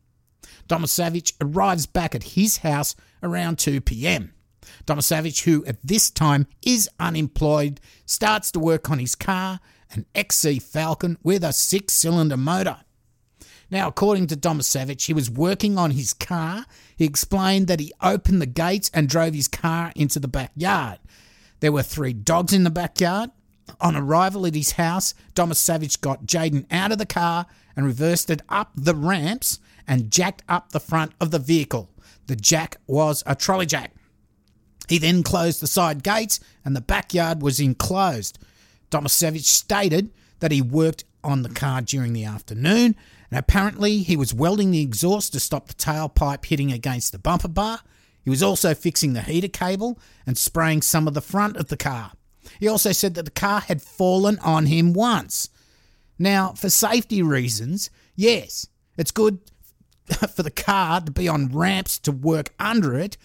Domaszewicz 0.69 1.33
arrives 1.41 1.87
back 1.87 2.15
at 2.15 2.23
his 2.23 2.57
house 2.57 2.95
around 3.23 3.57
2 3.57 3.81
pm. 3.81 4.33
Domaszewicz, 4.85 5.43
who 5.43 5.65
at 5.65 5.77
this 5.83 6.09
time 6.11 6.47
is 6.63 6.87
unemployed, 6.99 7.81
starts 8.05 8.51
to 8.51 8.59
work 8.59 8.89
on 8.89 8.99
his 8.99 9.15
car, 9.15 9.59
an 9.91 10.05
XC 10.13 10.59
Falcon 10.59 11.17
with 11.23 11.43
a 11.43 11.51
six 11.51 11.93
cylinder 11.93 12.37
motor. 12.37 12.77
Now, 13.71 13.87
according 13.87 14.27
to 14.27 14.35
Domaszewicz, 14.35 15.05
he 15.05 15.13
was 15.13 15.29
working 15.29 15.77
on 15.77 15.91
his 15.91 16.13
car. 16.13 16.65
He 16.95 17.05
explained 17.05 17.67
that 17.67 17.79
he 17.79 17.91
opened 18.01 18.41
the 18.41 18.47
gates 18.47 18.89
and 18.93 19.09
drove 19.09 19.33
his 19.33 19.47
car 19.47 19.91
into 19.95 20.19
the 20.19 20.27
backyard. 20.27 20.99
There 21.59 21.71
were 21.71 21.83
three 21.83 22.13
dogs 22.13 22.53
in 22.53 22.63
the 22.63 22.69
backyard. 22.69 23.31
On 23.81 23.95
arrival 23.95 24.47
at 24.47 24.55
his 24.55 24.73
house, 24.73 25.13
Domaszewicz 25.35 26.01
got 26.01 26.25
Jaidyn 26.25 26.65
out 26.71 26.91
of 26.91 26.97
the 26.97 27.05
car 27.05 27.45
and 27.75 27.85
reversed 27.85 28.29
it 28.29 28.41
up 28.49 28.71
the 28.75 28.95
ramps 28.95 29.59
and 29.89 30.11
jacked 30.11 30.43
up 30.47 30.71
the 30.71 30.79
front 30.79 31.11
of 31.19 31.31
the 31.31 31.39
vehicle. 31.39 31.89
The 32.27 32.35
jack 32.35 32.77
was 32.85 33.23
a 33.25 33.35
trolley 33.35 33.65
jack. 33.65 33.95
He 34.87 34.99
then 34.99 35.23
closed 35.23 35.61
the 35.61 35.67
side 35.67 36.03
gates 36.03 36.39
and 36.63 36.75
the 36.75 36.81
backyard 36.81 37.41
was 37.41 37.59
enclosed. 37.59 38.37
Domaszewicz 38.91 39.45
stated 39.45 40.11
that 40.39 40.51
he 40.51 40.61
worked 40.61 41.03
on 41.23 41.41
the 41.41 41.49
car 41.49 41.81
during 41.81 42.13
the 42.13 42.23
afternoon 42.23 42.95
and 43.31 43.39
apparently 43.39 43.99
he 43.99 44.15
was 44.15 44.33
welding 44.33 44.71
the 44.71 44.81
exhaust 44.81 45.33
to 45.33 45.39
stop 45.39 45.67
the 45.67 45.73
tailpipe 45.73 46.45
hitting 46.45 46.71
against 46.71 47.11
the 47.11 47.19
bumper 47.19 47.47
bar. 47.47 47.79
He 48.23 48.29
was 48.29 48.43
also 48.43 48.75
fixing 48.75 49.13
the 49.13 49.21
heater 49.21 49.47
cable 49.47 49.99
and 50.25 50.37
spraying 50.37 50.83
some 50.83 51.07
of 51.07 51.15
the 51.15 51.21
front 51.21 51.57
of 51.57 51.69
the 51.69 51.77
car. 51.77 52.11
He 52.59 52.67
also 52.67 52.91
said 52.91 53.15
that 53.15 53.25
the 53.25 53.31
car 53.31 53.61
had 53.61 53.81
fallen 53.81 54.37
on 54.39 54.67
him 54.67 54.93
once. 54.93 55.49
Now, 56.19 56.53
for 56.53 56.69
safety 56.69 57.23
reasons, 57.23 57.89
yes, 58.15 58.67
it's 58.97 59.11
good 59.11 59.39
for 60.35 60.43
the 60.43 60.51
car 60.51 61.01
to 61.01 61.11
be 61.11 61.27
on 61.27 61.49
ramps 61.49 61.99
to 61.99 62.11
work 62.11 62.53
under 62.59 62.97
it, 62.97 63.17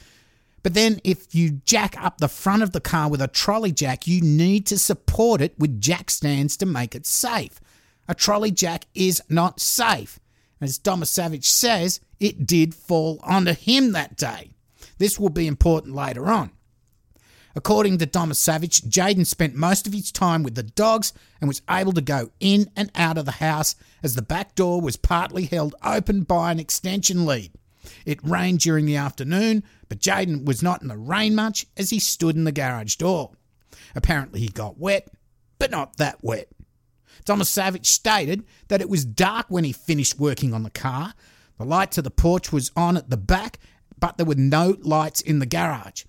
but 0.64 0.72
then 0.72 0.98
if 1.04 1.34
you 1.34 1.60
jack 1.66 1.94
up 2.02 2.18
the 2.18 2.28
front 2.28 2.62
of 2.62 2.72
the 2.72 2.80
car 2.80 3.10
with 3.10 3.20
a 3.20 3.28
trolley 3.28 3.70
jack, 3.70 4.06
you 4.06 4.22
need 4.22 4.66
to 4.66 4.78
support 4.78 5.42
it 5.42 5.54
with 5.58 5.80
jack 5.80 6.10
stands 6.10 6.56
to 6.56 6.66
make 6.66 6.94
it 6.94 7.06
safe. 7.06 7.60
A 8.08 8.14
trolley 8.14 8.50
jack 8.50 8.86
is 8.94 9.22
not 9.28 9.60
safe. 9.60 10.18
As 10.62 10.78
Thomas 10.78 11.10
Savage 11.10 11.48
says, 11.48 12.00
it 12.18 12.46
did 12.46 12.74
fall 12.74 13.20
onto 13.22 13.52
him 13.52 13.92
that 13.92 14.16
day. 14.16 14.54
This 14.96 15.18
will 15.18 15.28
be 15.28 15.46
important 15.46 15.94
later 15.94 16.30
on. 16.30 16.50
According 17.56 17.98
to 17.98 18.06
Thomas 18.06 18.38
Savage, 18.38 18.82
Jaidyn 18.82 19.26
spent 19.26 19.54
most 19.54 19.86
of 19.86 19.92
his 19.92 20.10
time 20.10 20.42
with 20.42 20.56
the 20.56 20.64
dogs 20.64 21.12
and 21.40 21.46
was 21.46 21.62
able 21.70 21.92
to 21.92 22.00
go 22.00 22.30
in 22.40 22.70
and 22.74 22.90
out 22.96 23.16
of 23.16 23.26
the 23.26 23.32
house 23.32 23.76
as 24.02 24.14
the 24.14 24.22
back 24.22 24.56
door 24.56 24.80
was 24.80 24.96
partly 24.96 25.44
held 25.44 25.74
open 25.84 26.22
by 26.22 26.50
an 26.50 26.58
extension 26.58 27.24
lead. 27.24 27.52
It 28.04 28.18
rained 28.24 28.60
during 28.60 28.86
the 28.86 28.96
afternoon, 28.96 29.62
but 29.88 30.00
Jaidyn 30.00 30.44
was 30.44 30.62
not 30.62 30.82
in 30.82 30.88
the 30.88 30.96
rain 30.96 31.34
much 31.34 31.66
as 31.76 31.90
he 31.90 32.00
stood 32.00 32.34
in 32.34 32.44
the 32.44 32.52
garage 32.52 32.96
door. 32.96 33.32
Apparently, 33.94 34.40
he 34.40 34.48
got 34.48 34.78
wet, 34.78 35.08
but 35.58 35.70
not 35.70 35.96
that 35.98 36.24
wet. 36.24 36.48
Thomas 37.24 37.48
Savage 37.48 37.86
stated 37.86 38.44
that 38.68 38.80
it 38.80 38.88
was 38.88 39.04
dark 39.04 39.46
when 39.48 39.64
he 39.64 39.72
finished 39.72 40.18
working 40.18 40.52
on 40.52 40.64
the 40.64 40.70
car. 40.70 41.14
The 41.58 41.64
light 41.64 41.92
to 41.92 42.02
the 42.02 42.10
porch 42.10 42.52
was 42.52 42.72
on 42.74 42.96
at 42.96 43.10
the 43.10 43.16
back, 43.16 43.58
but 43.98 44.16
there 44.16 44.26
were 44.26 44.34
no 44.34 44.76
lights 44.80 45.20
in 45.20 45.38
the 45.38 45.46
garage. 45.46 46.04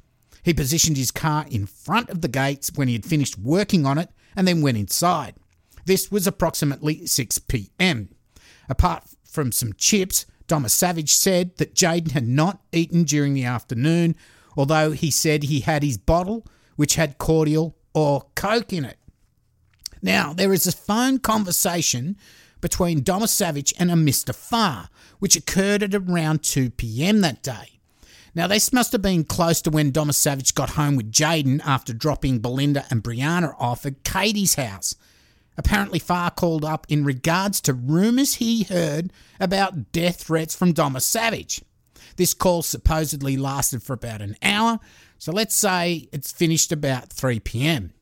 He 0.46 0.54
positioned 0.54 0.96
his 0.96 1.10
car 1.10 1.48
in 1.50 1.66
front 1.66 2.12
of 2.12 2.22
the 2.22 2.28
gates 2.28 2.72
when 2.76 2.88
he 2.88 2.94
had 2.94 3.04
finished 3.04 3.40
working 3.40 3.84
on 3.84 3.98
it 3.98 4.12
and 4.36 4.48
then 4.48 4.62
went 4.62 4.78
inside. 4.78 5.34
This 5.86 6.12
was 6.12 6.28
approximately 6.28 7.08
6 7.08 7.40
pm. 7.40 8.10
Apart 8.70 9.06
from 9.24 9.52
some 9.52 9.74
chips, 9.74 10.28
Domaszewicz 10.48 11.10
said 11.10 11.58
that 11.58 11.74
Jaidyn 11.74 12.12
had 12.12 12.28
not 12.28 12.62
eaten 12.72 13.06
during 13.06 13.34
the 13.34 13.44
afternoon, 13.44 14.16
although 14.56 14.92
he 14.92 15.10
said 15.10 15.42
he 15.44 15.62
had 15.62 15.82
his 15.82 15.98
bottle, 15.98 16.46
which 16.76 16.94
had 16.94 17.18
cordial 17.18 17.76
or 17.96 18.28
Coke 18.36 18.72
in 18.72 18.86
it. 18.86 19.00
Now, 20.04 20.32
there 20.32 20.54
is 20.54 20.68
a 20.68 20.72
phone 20.72 21.18
conversation 21.18 22.18
between 22.62 23.04
Domaszewicz 23.04 23.74
and 23.80 23.90
a 23.90 23.96
Mr. 23.96 24.34
Farr, 24.34 24.90
which 25.18 25.36
occurred 25.36 25.82
at 25.82 25.96
around 25.96 26.44
2 26.44 26.70
pm 26.70 27.22
that 27.22 27.42
day. 27.42 27.75
Now, 28.36 28.48
this 28.48 28.74
must 28.74 28.92
have 28.92 29.02
been 29.02 29.24
close 29.24 29.62
to 29.62 29.70
when 29.70 29.94
Domaszewicz 29.94 30.54
got 30.54 30.72
home 30.72 30.98
with 30.98 31.10
Jaidyn 31.10 31.62
after 31.66 31.94
dropping 31.94 32.40
Belinda 32.40 32.86
and 32.92 33.02
Brianna 33.02 33.56
off 33.58 33.86
at 33.86 34.04
Katie's 34.04 34.56
house. 34.56 34.94
Apparently, 35.58 36.00
Farr 36.00 36.32
called 36.32 36.66
up 36.66 36.86
in 36.90 37.06
regards 37.06 37.62
to 37.62 37.74
rumours 37.74 38.36
he 38.36 38.64
heard 38.64 39.14
about 39.40 39.94
death 39.94 40.24
threats 40.24 40.54
from 40.54 40.74
Domaszewicz. 40.74 41.64
This 42.18 42.34
call 42.34 42.62
supposedly 42.62 43.38
lasted 43.38 43.82
for 43.82 43.94
about 43.94 44.22
an 44.22 44.36
hour, 44.44 44.80
so 45.18 45.32
let's 45.32 45.56
say 45.56 46.10
it's 46.12 46.34
finished 46.34 46.74
about 46.74 47.14
3 47.14 47.40
pm. 47.40 47.94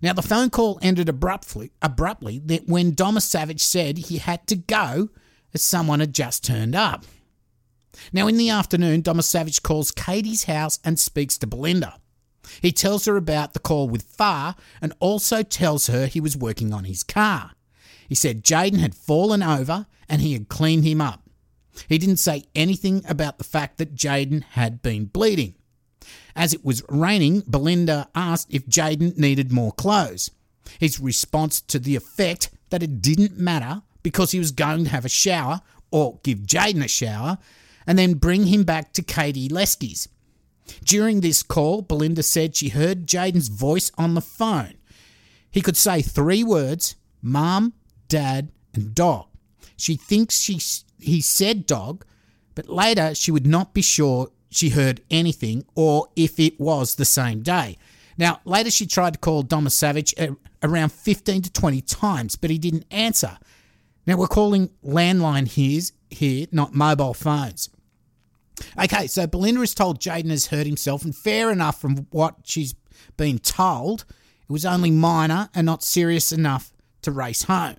Now, 0.00 0.12
the 0.12 0.22
phone 0.22 0.50
call 0.50 0.78
ended 0.82 1.08
abruptly, 1.08 1.72
abruptly 1.82 2.38
when 2.66 2.96
savage 3.18 3.60
said 3.60 3.98
he 3.98 4.18
had 4.18 4.46
to 4.46 4.56
go 4.56 5.08
as 5.52 5.62
someone 5.62 5.98
had 5.98 6.14
just 6.14 6.44
turned 6.44 6.76
up. 6.76 7.04
Now, 8.12 8.26
in 8.26 8.36
the 8.36 8.50
afternoon, 8.50 9.02
Domaszewicz 9.02 9.62
calls 9.62 9.90
Katie's 9.90 10.44
house 10.44 10.78
and 10.84 10.98
speaks 10.98 11.38
to 11.38 11.46
Belinda. 11.46 11.98
He 12.60 12.72
tells 12.72 13.06
her 13.06 13.16
about 13.16 13.52
the 13.52 13.58
call 13.58 13.88
with 13.88 14.02
Farr 14.02 14.54
and 14.80 14.92
also 15.00 15.42
tells 15.42 15.86
her 15.86 16.06
he 16.06 16.20
was 16.20 16.36
working 16.36 16.72
on 16.72 16.84
his 16.84 17.02
car. 17.02 17.52
He 18.08 18.14
said 18.14 18.44
Jaidyn 18.44 18.80
had 18.80 18.94
fallen 18.94 19.42
over 19.42 19.86
and 20.08 20.20
he 20.20 20.34
had 20.34 20.48
cleaned 20.48 20.84
him 20.84 21.00
up. 21.00 21.22
He 21.88 21.98
didn't 21.98 22.18
say 22.18 22.44
anything 22.54 23.02
about 23.08 23.38
the 23.38 23.44
fact 23.44 23.78
that 23.78 23.94
Jaidyn 23.94 24.44
had 24.50 24.82
been 24.82 25.06
bleeding. 25.06 25.54
As 26.36 26.52
it 26.52 26.64
was 26.64 26.82
raining, 26.88 27.42
Belinda 27.46 28.08
asked 28.14 28.52
if 28.52 28.66
Jaidyn 28.66 29.16
needed 29.16 29.50
more 29.50 29.72
clothes. 29.72 30.30
His 30.78 31.00
response 31.00 31.60
to 31.62 31.78
the 31.78 31.96
effect 31.96 32.50
that 32.70 32.82
it 32.82 33.00
didn't 33.00 33.38
matter 33.38 33.82
because 34.02 34.32
he 34.32 34.38
was 34.38 34.50
going 34.50 34.84
to 34.84 34.90
have 34.90 35.04
a 35.04 35.08
shower 35.08 35.62
or 35.90 36.20
give 36.22 36.40
Jaidyn 36.40 36.84
a 36.84 36.88
shower 36.88 37.38
and 37.86 37.98
then 37.98 38.14
bring 38.14 38.46
him 38.46 38.64
back 38.64 38.92
to 38.94 39.02
Katie 39.02 39.48
Leskie's. 39.48 40.08
During 40.84 41.20
this 41.20 41.42
call, 41.42 41.82
Belinda 41.82 42.22
said 42.22 42.56
she 42.56 42.70
heard 42.70 43.06
Jaidyn's 43.06 43.48
voice 43.48 43.90
on 43.98 44.14
the 44.14 44.20
phone. 44.20 44.74
He 45.50 45.60
could 45.60 45.76
say 45.76 46.02
three 46.02 46.42
words 46.42 46.96
mom, 47.22 47.74
dad, 48.08 48.50
and 48.74 48.94
dog. 48.94 49.26
She 49.76 49.96
thinks 49.96 50.40
she, 50.40 50.60
he 50.98 51.20
said 51.20 51.66
dog, 51.66 52.04
but 52.54 52.68
later 52.68 53.14
she 53.14 53.30
would 53.30 53.46
not 53.46 53.74
be 53.74 53.82
sure 53.82 54.30
she 54.50 54.70
heard 54.70 55.00
anything 55.10 55.64
or 55.74 56.08
if 56.16 56.38
it 56.38 56.58
was 56.60 56.94
the 56.94 57.04
same 57.04 57.42
day. 57.42 57.76
Now, 58.16 58.40
later 58.44 58.70
she 58.70 58.86
tried 58.86 59.14
to 59.14 59.18
call 59.18 59.42
Domaszewicz 59.42 60.36
around 60.62 60.92
15 60.92 61.42
to 61.42 61.52
20 61.52 61.80
times, 61.82 62.36
but 62.36 62.50
he 62.50 62.58
didn't 62.58 62.86
answer. 62.90 63.38
Now, 64.06 64.16
we're 64.16 64.28
calling 64.28 64.70
landline 64.84 65.48
here, 65.48 65.82
here 66.10 66.46
not 66.52 66.74
mobile 66.74 67.14
phones. 67.14 67.70
Okay, 68.78 69.06
so 69.06 69.26
Belinda 69.26 69.60
is 69.62 69.74
told 69.74 70.00
Jaidyn 70.00 70.30
has 70.30 70.46
hurt 70.46 70.66
himself, 70.66 71.04
and 71.04 71.14
fair 71.14 71.50
enough 71.50 71.80
from 71.80 72.06
what 72.10 72.36
she's 72.44 72.74
been 73.16 73.38
told, 73.38 74.04
it 74.48 74.52
was 74.52 74.64
only 74.64 74.90
minor 74.90 75.48
and 75.54 75.66
not 75.66 75.82
serious 75.82 76.32
enough 76.32 76.72
to 77.02 77.10
race 77.10 77.44
home. 77.44 77.76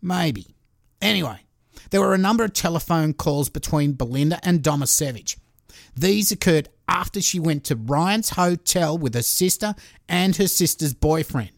Maybe. 0.00 0.54
Anyway, 1.02 1.40
there 1.90 2.00
were 2.00 2.14
a 2.14 2.18
number 2.18 2.44
of 2.44 2.52
telephone 2.52 3.12
calls 3.12 3.48
between 3.48 3.92
Belinda 3.92 4.38
and 4.42 4.62
Domaszewicz. 4.62 5.36
These 5.96 6.30
occurred 6.30 6.68
after 6.86 7.20
she 7.20 7.40
went 7.40 7.64
to 7.64 7.76
Ryan's 7.76 8.30
hotel 8.30 8.96
with 8.96 9.14
her 9.14 9.22
sister 9.22 9.74
and 10.08 10.36
her 10.36 10.46
sister's 10.46 10.94
boyfriend. 10.94 11.50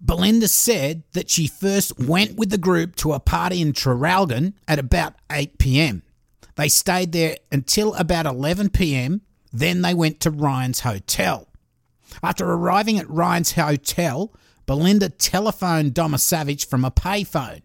Belinda 0.00 0.48
said 0.48 1.02
that 1.12 1.28
she 1.28 1.46
first 1.46 1.98
went 1.98 2.36
with 2.36 2.50
the 2.50 2.58
group 2.58 2.94
to 2.96 3.12
a 3.12 3.20
party 3.20 3.60
in 3.60 3.72
Traralgon 3.72 4.52
at 4.68 4.78
about 4.78 5.14
8 5.30 5.58
pm. 5.58 6.02
They 6.58 6.68
stayed 6.68 7.12
there 7.12 7.36
until 7.52 7.94
about 7.94 8.26
11 8.26 8.70
pm, 8.70 9.22
then 9.52 9.82
they 9.82 9.94
went 9.94 10.18
to 10.20 10.30
Ryan's 10.32 10.80
hotel. 10.80 11.46
After 12.20 12.44
arriving 12.44 12.98
at 12.98 13.08
Ryan's 13.08 13.52
hotel, 13.52 14.34
Belinda 14.66 15.08
telephoned 15.08 15.94
Domaszewicz 15.94 16.66
from 16.66 16.84
a 16.84 16.90
payphone. 16.90 17.62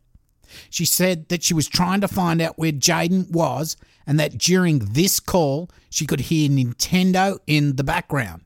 She 0.70 0.86
said 0.86 1.28
that 1.30 1.42
she 1.42 1.56
was 1.56 1.68
trying 1.68 2.02
to 2.02 2.08
find 2.08 2.40
out 2.40 2.60
where 2.60 2.72
Jaidyn 2.72 3.32
was 3.32 3.78
and 4.06 4.20
that 4.20 4.38
during 4.38 4.78
this 4.78 5.20
call, 5.20 5.72
she 5.90 6.06
could 6.06 6.22
hear 6.22 6.48
Nintendo 6.48 7.40
in 7.48 7.78
the 7.78 7.84
background. 7.84 8.44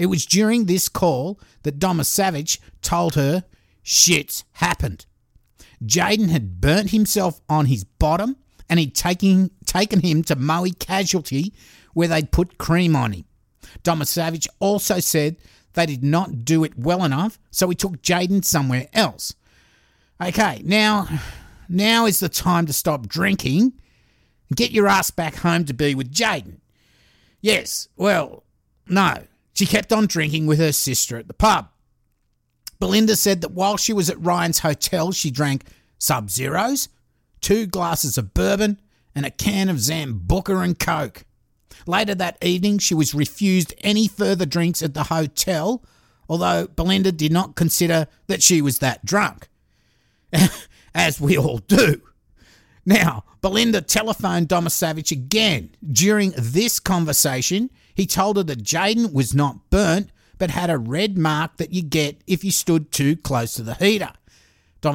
It 0.00 0.06
was 0.06 0.26
during 0.26 0.64
this 0.64 0.88
call 0.88 1.38
that 1.62 1.78
Domaszewicz 1.78 2.58
told 2.82 3.14
her 3.14 3.44
shit's 3.84 4.42
happened. 4.54 5.06
Jaidyn 5.84 6.30
had 6.30 6.60
burnt 6.60 6.90
himself 6.90 7.40
on 7.48 7.66
his 7.66 7.84
bottom 7.84 8.36
and 8.68 8.78
he'd 8.78 8.94
taken, 8.94 9.50
taken 9.64 10.00
him 10.00 10.22
to 10.24 10.36
Moe 10.36 10.66
Casualty 10.78 11.52
where 11.94 12.08
they'd 12.08 12.30
put 12.30 12.58
cream 12.58 12.94
on 12.94 13.12
him. 13.12 13.24
Savage 14.04 14.48
also 14.58 14.98
said 15.00 15.36
they 15.74 15.86
did 15.86 16.02
not 16.02 16.44
do 16.44 16.64
it 16.64 16.78
well 16.78 17.04
enough, 17.04 17.38
so 17.50 17.68
he 17.68 17.74
took 17.74 18.02
Jaidyn 18.02 18.44
somewhere 18.44 18.88
else. 18.92 19.34
Okay, 20.22 20.62
now, 20.64 21.08
now 21.68 22.06
is 22.06 22.20
the 22.20 22.28
time 22.28 22.66
to 22.66 22.72
stop 22.72 23.06
drinking 23.06 23.72
and 24.48 24.56
get 24.56 24.70
your 24.70 24.88
ass 24.88 25.10
back 25.10 25.36
home 25.36 25.64
to 25.66 25.74
be 25.74 25.94
with 25.94 26.12
Jaidyn. 26.12 26.58
Yes, 27.40 27.88
well, 27.96 28.44
no. 28.88 29.24
She 29.54 29.66
kept 29.66 29.92
on 29.92 30.06
drinking 30.06 30.46
with 30.46 30.58
her 30.58 30.72
sister 30.72 31.16
at 31.16 31.28
the 31.28 31.34
pub. 31.34 31.68
Belinda 32.78 33.16
said 33.16 33.40
that 33.40 33.52
while 33.52 33.76
she 33.76 33.92
was 33.92 34.10
at 34.10 34.20
Ryan's 34.20 34.58
hotel, 34.58 35.12
she 35.12 35.30
drank 35.30 35.64
Sub 35.98 36.28
Zeros, 36.28 36.88
two 37.46 37.64
glasses 37.64 38.18
of 38.18 38.34
bourbon, 38.34 38.80
and 39.14 39.24
a 39.24 39.30
can 39.30 39.68
of 39.68 39.76
Sambuca 39.76 40.64
and 40.64 40.76
Coke. 40.76 41.24
Later 41.86 42.12
that 42.16 42.44
evening, 42.44 42.78
she 42.78 42.92
was 42.92 43.14
refused 43.14 43.72
any 43.82 44.08
further 44.08 44.44
drinks 44.44 44.82
at 44.82 44.94
the 44.94 45.04
hotel, 45.04 45.84
although 46.28 46.66
Belinda 46.66 47.12
did 47.12 47.30
not 47.30 47.54
consider 47.54 48.08
that 48.26 48.42
she 48.42 48.60
was 48.60 48.80
that 48.80 49.06
drunk. 49.06 49.48
As 50.94 51.20
we 51.20 51.38
all 51.38 51.58
do. 51.58 52.02
Now, 52.84 53.22
Belinda 53.42 53.80
telephoned 53.80 54.52
Savage 54.72 55.12
again. 55.12 55.70
During 55.88 56.32
this 56.36 56.80
conversation, 56.80 57.70
he 57.94 58.06
told 58.06 58.38
her 58.38 58.42
that 58.42 58.64
Jaidyn 58.64 59.12
was 59.12 59.36
not 59.36 59.70
burnt, 59.70 60.10
but 60.36 60.50
had 60.50 60.68
a 60.68 60.78
red 60.78 61.16
mark 61.16 61.58
that 61.58 61.72
you 61.72 61.82
get 61.82 62.22
if 62.26 62.42
you 62.42 62.50
stood 62.50 62.90
too 62.90 63.14
close 63.14 63.54
to 63.54 63.62
the 63.62 63.74
heater. 63.74 64.14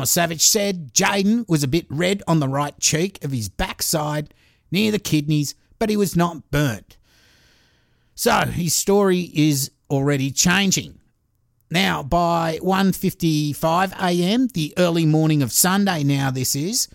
Savage 0.06 0.46
said 0.46 0.94
Jaidyn 0.94 1.48
was 1.48 1.64
a 1.64 1.68
bit 1.68 1.86
red 1.90 2.24
on 2.28 2.40
the 2.40 2.48
right 2.48 2.78
cheek 2.80 3.24
of 3.24 3.32
his 3.32 3.50
backside 3.50 4.34
near 4.72 4.92
the 4.92 5.00
kidneys, 5.00 5.56
but 5.80 5.90
he 5.90 5.98
was 5.98 6.16
not 6.16 6.50
burnt. 6.52 6.98
So 8.16 8.46
his 8.46 8.74
story 8.74 9.32
is 9.34 9.72
already 9.90 10.32
changing. 10.32 11.00
Now, 11.70 12.04
by 12.04 12.60
1.55 12.62 13.94
a.m., 14.02 14.48
the 14.54 14.74
early 14.78 15.06
morning 15.06 15.42
of 15.42 15.52
Sunday 15.52 16.04
now 16.04 16.30
this 16.30 16.56
is, 16.56 16.90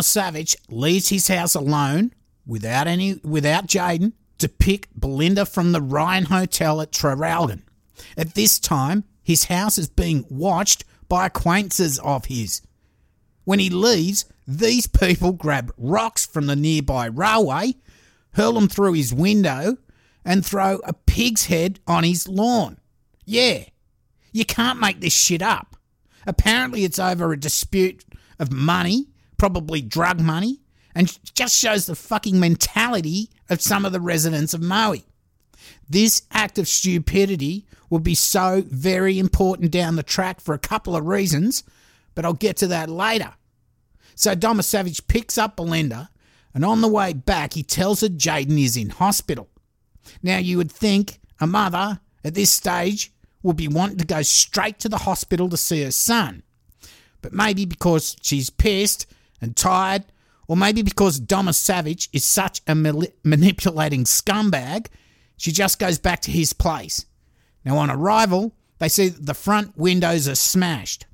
Savage 0.00 0.56
leaves 0.68 1.08
his 1.08 1.28
house 1.28 1.54
alone 1.54 2.12
without 2.46 2.86
any 2.86 3.20
without 3.24 3.66
Jaidyn 3.66 4.12
to 4.38 4.48
pick 4.48 4.88
Belinda 4.94 5.46
from 5.46 5.72
the 5.72 5.80
Ryan 5.80 6.26
Hotel 6.26 6.80
at 6.80 6.92
Traralgon. 6.92 7.62
At 8.16 8.34
this 8.34 8.58
time, 8.58 9.04
his 9.22 9.44
house 9.44 9.78
is 9.78 9.88
being 9.88 10.26
watched 10.28 10.84
by 11.14 11.26
acquaintances 11.26 12.00
of 12.00 12.24
his. 12.24 12.60
When 13.44 13.60
he 13.60 13.70
leaves, 13.70 14.24
these 14.48 14.88
people 14.88 15.30
grab 15.30 15.72
rocks 15.78 16.26
from 16.26 16.46
the 16.46 16.56
nearby 16.56 17.06
railway, 17.06 17.76
hurl 18.32 18.54
them 18.54 18.66
through 18.66 18.94
his 18.94 19.14
window, 19.14 19.76
and 20.24 20.44
throw 20.44 20.80
a 20.82 20.92
pig's 20.92 21.46
head 21.46 21.78
on 21.86 22.02
his 22.02 22.26
lawn. 22.26 22.78
Yeah, 23.24 23.62
you 24.32 24.44
can't 24.44 24.80
make 24.80 25.00
this 25.00 25.12
shit 25.12 25.40
up. 25.40 25.76
Apparently, 26.26 26.82
it's 26.82 26.98
over 26.98 27.32
a 27.32 27.38
dispute 27.38 28.04
of 28.40 28.50
money, 28.50 29.06
probably 29.36 29.82
drug 29.82 30.20
money, 30.20 30.62
and 30.96 31.16
just 31.32 31.56
shows 31.56 31.86
the 31.86 31.94
fucking 31.94 32.40
mentality 32.40 33.30
of 33.48 33.62
some 33.62 33.84
of 33.84 33.92
the 33.92 34.00
residents 34.00 34.52
of 34.52 34.62
Moe. 34.62 34.96
This 35.88 36.22
act 36.32 36.58
of 36.58 36.66
stupidity 36.66 37.66
will 37.90 38.00
be 38.00 38.14
so 38.14 38.62
very 38.66 39.18
important 39.18 39.70
down 39.70 39.96
the 39.96 40.02
track 40.02 40.40
for 40.40 40.54
a 40.54 40.58
couple 40.58 40.96
of 40.96 41.06
reasons, 41.06 41.64
but 42.14 42.24
I'll 42.24 42.32
get 42.32 42.56
to 42.58 42.66
that 42.68 42.88
later. 42.88 43.34
So 44.14 44.34
Domaszewicz 44.34 45.06
picks 45.06 45.38
up 45.38 45.56
Belinda, 45.56 46.10
and 46.54 46.64
on 46.64 46.80
the 46.80 46.88
way 46.88 47.12
back, 47.12 47.54
he 47.54 47.62
tells 47.62 48.00
her 48.00 48.08
Jaidyn 48.08 48.62
is 48.62 48.76
in 48.76 48.90
hospital. 48.90 49.48
Now, 50.22 50.38
you 50.38 50.56
would 50.56 50.70
think 50.70 51.20
a 51.40 51.46
mother 51.46 52.00
at 52.22 52.34
this 52.34 52.50
stage 52.50 53.12
would 53.42 53.56
be 53.56 53.68
wanting 53.68 53.98
to 53.98 54.06
go 54.06 54.22
straight 54.22 54.78
to 54.80 54.88
the 54.88 54.98
hospital 54.98 55.48
to 55.48 55.56
see 55.56 55.82
her 55.82 55.90
son. 55.90 56.42
But 57.22 57.32
maybe 57.32 57.64
because 57.64 58.16
she's 58.22 58.50
pissed 58.50 59.06
and 59.40 59.56
tired, 59.56 60.04
or 60.46 60.56
maybe 60.56 60.82
because 60.82 61.20
Domaszewicz 61.20 62.08
is 62.12 62.24
such 62.24 62.60
a 62.66 62.74
manipulating 62.74 64.04
scumbag, 64.04 64.86
she 65.36 65.50
just 65.50 65.78
goes 65.78 65.98
back 65.98 66.20
to 66.22 66.30
his 66.30 66.52
place. 66.52 67.06
Now, 67.64 67.78
on 67.78 67.90
arrival, 67.90 68.54
they 68.78 68.88
see 68.88 69.08
the 69.08 69.34
front 69.34 69.76
windows 69.76 70.28
are 70.28 70.34
smashed. 70.34 71.06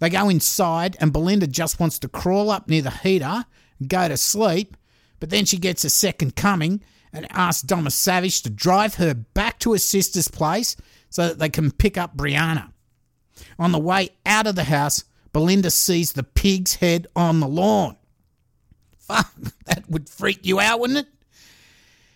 They 0.00 0.10
go 0.10 0.28
inside, 0.28 0.96
and 1.00 1.12
Belinda 1.12 1.46
just 1.46 1.78
wants 1.78 1.98
to 2.00 2.08
crawl 2.08 2.50
up 2.50 2.68
near 2.68 2.82
the 2.82 2.90
heater 2.90 3.44
and 3.78 3.88
go 3.88 4.08
to 4.08 4.16
sleep, 4.16 4.76
but 5.20 5.30
then 5.30 5.44
she 5.44 5.56
gets 5.56 5.84
a 5.84 5.90
second 5.90 6.36
coming 6.36 6.82
and 7.12 7.26
asks 7.30 7.64
Domaszewicz 7.64 8.42
to 8.42 8.50
drive 8.50 8.96
her 8.96 9.14
back 9.14 9.60
to 9.60 9.72
her 9.72 9.78
sister's 9.78 10.28
place 10.28 10.76
so 11.10 11.28
that 11.28 11.38
they 11.38 11.48
can 11.48 11.70
pick 11.70 11.96
up 11.96 12.16
Brianna. 12.16 12.72
On 13.58 13.72
the 13.72 13.78
way 13.78 14.10
out 14.26 14.46
of 14.46 14.56
the 14.56 14.64
house, 14.64 15.04
Belinda 15.32 15.70
sees 15.70 16.12
the 16.12 16.22
pig's 16.22 16.76
head 16.76 17.06
on 17.14 17.40
the 17.40 17.48
lawn. 17.48 17.96
Fuck, 18.98 19.32
that 19.66 19.88
would 19.88 20.08
freak 20.08 20.44
you 20.44 20.58
out, 20.58 20.80
wouldn't 20.80 21.00
it? 21.00 21.06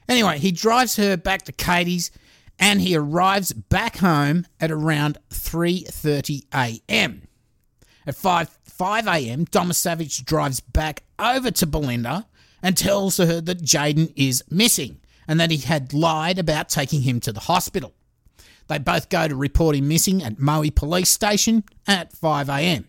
Anyway, 0.08 0.38
he 0.38 0.50
drives 0.50 0.96
her 0.96 1.16
back 1.16 1.42
to 1.42 1.52
Katie's 1.52 2.10
and 2.58 2.80
he 2.80 2.96
arrives 2.96 3.52
back 3.52 3.98
home 3.98 4.46
at 4.60 4.70
around 4.70 5.18
3:30 5.30 6.46
a.m. 6.54 7.28
At 8.06 8.14
5 8.14 8.58
5 8.64 9.06
a.m., 9.06 9.46
Thomas 9.46 9.78
Savage 9.78 10.24
drives 10.24 10.60
back 10.60 11.02
over 11.18 11.50
to 11.50 11.66
Belinda 11.66 12.26
and 12.62 12.76
tells 12.76 13.16
her 13.18 13.40
that 13.40 13.62
Jaidyn 13.62 14.12
is 14.16 14.44
missing 14.50 15.00
and 15.26 15.38
that 15.38 15.50
he 15.50 15.58
had 15.58 15.92
lied 15.92 16.38
about 16.38 16.68
taking 16.68 17.02
him 17.02 17.20
to 17.20 17.32
the 17.32 17.40
hospital. 17.40 17.94
They 18.68 18.78
both 18.78 19.08
go 19.08 19.26
to 19.28 19.34
report 19.34 19.76
him 19.76 19.88
missing 19.88 20.22
at 20.22 20.38
Moe 20.38 20.70
Police 20.70 21.10
Station 21.10 21.64
at 21.86 22.12
5am. 22.12 22.84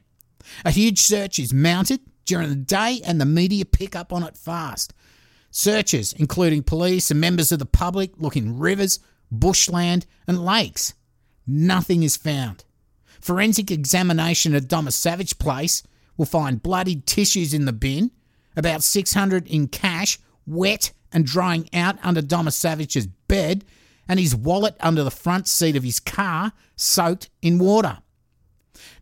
A 0.65 0.71
huge 0.71 0.99
search 0.99 1.39
is 1.39 1.53
mounted 1.53 2.01
during 2.25 2.49
the 2.49 2.55
day 2.55 3.01
and 3.05 3.19
the 3.19 3.25
media 3.25 3.65
pick 3.65 3.95
up 3.95 4.13
on 4.13 4.23
it 4.23 4.37
fast. 4.37 4.93
Searchers, 5.51 6.13
including 6.13 6.63
police 6.63 7.09
and 7.09 7.19
members 7.19 7.51
of 7.51 7.59
the 7.59 7.65
public, 7.65 8.11
look 8.17 8.37
in 8.37 8.59
rivers, 8.59 8.99
bushland, 9.31 10.05
and 10.27 10.43
lakes. 10.43 10.93
Nothing 11.45 12.03
is 12.03 12.17
found. 12.17 12.63
Forensic 13.21 13.71
examination 13.71 14.55
at 14.55 14.63
Domaszewicz 14.63 15.37
Place 15.37 15.83
will 16.17 16.25
find 16.25 16.63
bloodied 16.63 17.05
tissues 17.05 17.53
in 17.53 17.65
the 17.65 17.73
bin, 17.73 18.11
about 18.55 18.83
600 18.83 19.47
in 19.47 19.67
cash, 19.67 20.19
wet 20.45 20.91
and 21.11 21.25
drying 21.25 21.69
out 21.73 21.97
under 22.03 22.21
Domaszewicz's 22.21 23.07
bed, 23.27 23.65
and 24.07 24.19
his 24.19 24.35
wallet 24.35 24.75
under 24.79 25.03
the 25.03 25.11
front 25.11 25.47
seat 25.47 25.75
of 25.75 25.83
his 25.83 25.99
car, 25.99 26.51
soaked 26.75 27.29
in 27.41 27.59
water. 27.59 27.99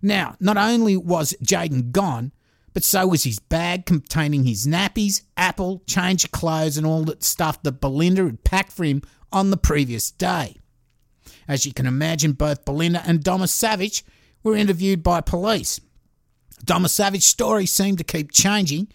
Now, 0.01 0.35
not 0.39 0.57
only 0.57 0.97
was 0.97 1.33
Jaidyn 1.43 1.91
gone, 1.91 2.31
but 2.73 2.83
so 2.83 3.07
was 3.07 3.23
his 3.23 3.39
bag 3.39 3.85
containing 3.85 4.43
his 4.43 4.67
nappies, 4.67 5.23
apple, 5.35 5.81
change 5.87 6.23
of 6.23 6.31
clothes, 6.31 6.77
and 6.77 6.85
all 6.85 7.03
that 7.05 7.23
stuff 7.23 7.61
that 7.63 7.81
Belinda 7.81 8.25
had 8.25 8.43
packed 8.43 8.71
for 8.71 8.83
him 8.83 9.01
on 9.31 9.51
the 9.51 9.57
previous 9.57 10.11
day. 10.11 10.57
As 11.47 11.65
you 11.65 11.73
can 11.73 11.85
imagine, 11.85 12.33
both 12.33 12.65
Belinda 12.65 13.01
and 13.05 13.21
Domaszewicz 13.23 14.03
were 14.43 14.55
interviewed 14.55 15.03
by 15.03 15.21
police. 15.21 15.79
Domaszewicz's 16.65 17.25
story 17.25 17.65
seemed 17.65 17.97
to 17.99 18.03
keep 18.03 18.31
changing 18.31 18.87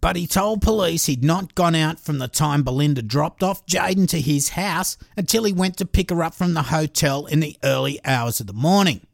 but 0.00 0.16
he 0.16 0.26
told 0.26 0.62
police 0.62 1.06
he'd 1.06 1.24
not 1.24 1.54
gone 1.54 1.74
out 1.74 2.00
from 2.00 2.18
the 2.18 2.28
time 2.28 2.62
Belinda 2.62 3.02
dropped 3.02 3.42
off 3.42 3.66
Jaidyn 3.66 4.08
to 4.08 4.20
his 4.20 4.50
house 4.50 4.96
until 5.16 5.44
he 5.44 5.52
went 5.52 5.76
to 5.76 5.86
pick 5.86 6.10
her 6.10 6.22
up 6.22 6.34
from 6.34 6.54
the 6.54 6.62
hotel 6.62 7.26
in 7.26 7.40
the 7.40 7.56
early 7.62 8.00
hours 8.04 8.40
of 8.40 8.46
the 8.46 8.52
morning. 8.52 9.06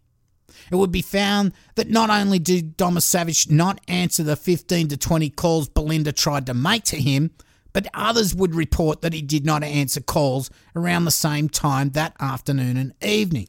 It 0.70 0.76
would 0.76 0.92
be 0.92 1.02
found 1.02 1.52
that 1.74 1.90
not 1.90 2.10
only 2.10 2.38
did 2.38 2.76
Domaszewicz 2.76 3.50
not 3.50 3.80
answer 3.88 4.22
the 4.22 4.36
15 4.36 4.88
to 4.88 4.96
20 4.96 5.30
calls 5.30 5.68
Belinda 5.68 6.12
tried 6.12 6.46
to 6.46 6.54
make 6.54 6.84
to 6.84 6.96
him, 6.96 7.30
but 7.76 7.88
others 7.92 8.34
would 8.34 8.54
report 8.54 9.02
that 9.02 9.12
he 9.12 9.20
did 9.20 9.44
not 9.44 9.62
answer 9.62 10.00
calls 10.00 10.48
around 10.74 11.04
the 11.04 11.10
same 11.10 11.46
time 11.46 11.90
that 11.90 12.16
afternoon 12.18 12.78
and 12.78 12.94
evening. 13.04 13.46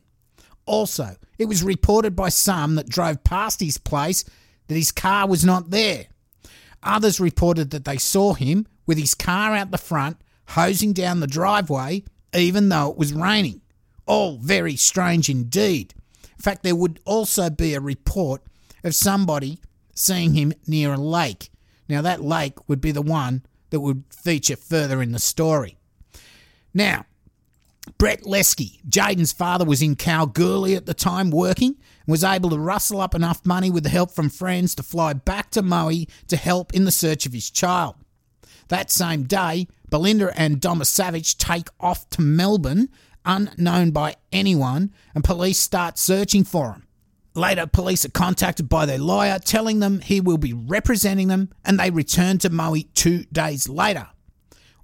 Also, 0.65 1.15
it 1.39 1.45
was 1.45 1.63
reported 1.63 2.13
by 2.13 2.27
some 2.27 2.75
that 2.75 2.89
drove 2.89 3.23
past 3.23 3.61
his 3.61 3.77
place 3.77 4.25
that 4.67 4.75
his 4.75 4.91
car 4.91 5.29
was 5.29 5.45
not 5.45 5.69
there. 5.69 6.07
Others 6.83 7.21
reported 7.21 7.69
that 7.69 7.85
they 7.85 7.95
saw 7.95 8.33
him 8.33 8.67
with 8.85 8.97
his 8.97 9.13
car 9.13 9.55
out 9.55 9.71
the 9.71 9.77
front, 9.77 10.17
hosing 10.49 10.91
down 10.91 11.21
the 11.21 11.25
driveway, 11.27 12.03
even 12.35 12.67
though 12.67 12.91
it 12.91 12.97
was 12.97 13.13
raining. 13.13 13.61
All 14.07 14.39
very 14.39 14.75
strange 14.75 15.29
indeed. 15.29 15.93
In 16.35 16.41
fact, 16.41 16.63
there 16.63 16.75
would 16.75 16.99
also 17.05 17.49
be 17.49 17.75
a 17.75 17.79
report 17.79 18.41
of 18.83 18.93
somebody 18.93 19.61
seeing 19.95 20.33
him 20.33 20.51
near 20.67 20.91
a 20.91 20.97
lake. 20.97 21.49
Now, 21.87 22.01
that 22.01 22.21
lake 22.21 22.67
would 22.67 22.81
be 22.81 22.91
the 22.91 23.01
one 23.01 23.43
that 23.69 23.79
would 23.79 24.03
feature 24.09 24.55
further 24.55 25.01
in 25.01 25.11
the 25.11 25.19
story. 25.19 25.77
Now, 26.73 27.05
Brett 27.97 28.23
Leskie, 28.23 28.81
Jaidyn's 28.87 29.31
father, 29.31 29.65
was 29.65 29.81
in 29.81 29.95
Kalgoorlie 29.95 30.75
at 30.75 30.85
the 30.85 30.93
time 30.93 31.31
working 31.31 31.69
and 31.69 32.07
was 32.07 32.23
able 32.23 32.49
to 32.49 32.59
rustle 32.59 32.99
up 32.99 33.15
enough 33.15 33.45
money 33.45 33.71
with 33.71 33.83
the 33.83 33.89
help 33.89 34.11
from 34.11 34.29
friends 34.29 34.75
to 34.75 34.83
fly 34.83 35.13
back 35.13 35.51
to 35.51 35.61
Moe 35.61 36.05
to 36.27 36.37
help 36.37 36.73
in 36.73 36.85
the 36.85 36.91
search 36.91 37.25
of 37.25 37.33
his 37.33 37.49
child. 37.49 37.95
That 38.67 38.91
same 38.91 39.23
day, 39.23 39.67
Belinda 39.89 40.37
and 40.37 40.59
Domaszewicz 40.59 41.37
take 41.37 41.69
off 41.79 42.09
to 42.11 42.21
Melbourne 42.21 42.89
unknown 43.27 43.91
by 43.91 44.15
anyone, 44.31 44.91
and 45.13 45.23
police 45.23 45.59
start 45.59 45.99
searching 45.99 46.43
for 46.43 46.73
him. 46.73 46.86
Later, 47.37 47.67
police 47.67 48.03
are 48.03 48.09
contacted 48.09 48.67
by 48.67 48.87
their 48.87 48.97
lawyer, 48.97 49.37
telling 49.37 49.79
them 49.79 49.99
he 49.99 50.19
will 50.19 50.39
be 50.39 50.53
representing 50.53 51.27
them, 51.27 51.53
and 51.63 51.79
they 51.79 51.91
return 51.91 52.39
to 52.39 52.49
Moe 52.49 52.77
two 52.95 53.25
days 53.31 53.69
later. 53.69 54.07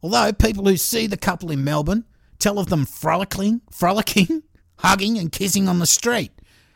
Although 0.04 0.34
people 0.34 0.66
who 0.66 0.78
see 0.78 1.08
the 1.08 1.18
couple 1.18 1.50
in 1.50 1.64
Melbourne 1.64 2.06
tell 2.38 2.60
of 2.60 2.68
them 2.68 2.86
frolicking, 2.86 3.62
frolicking, 3.72 4.44
hugging, 4.78 5.18
and 5.18 5.32
kissing 5.32 5.68
on 5.68 5.80
the 5.80 5.88
street, 5.88 6.32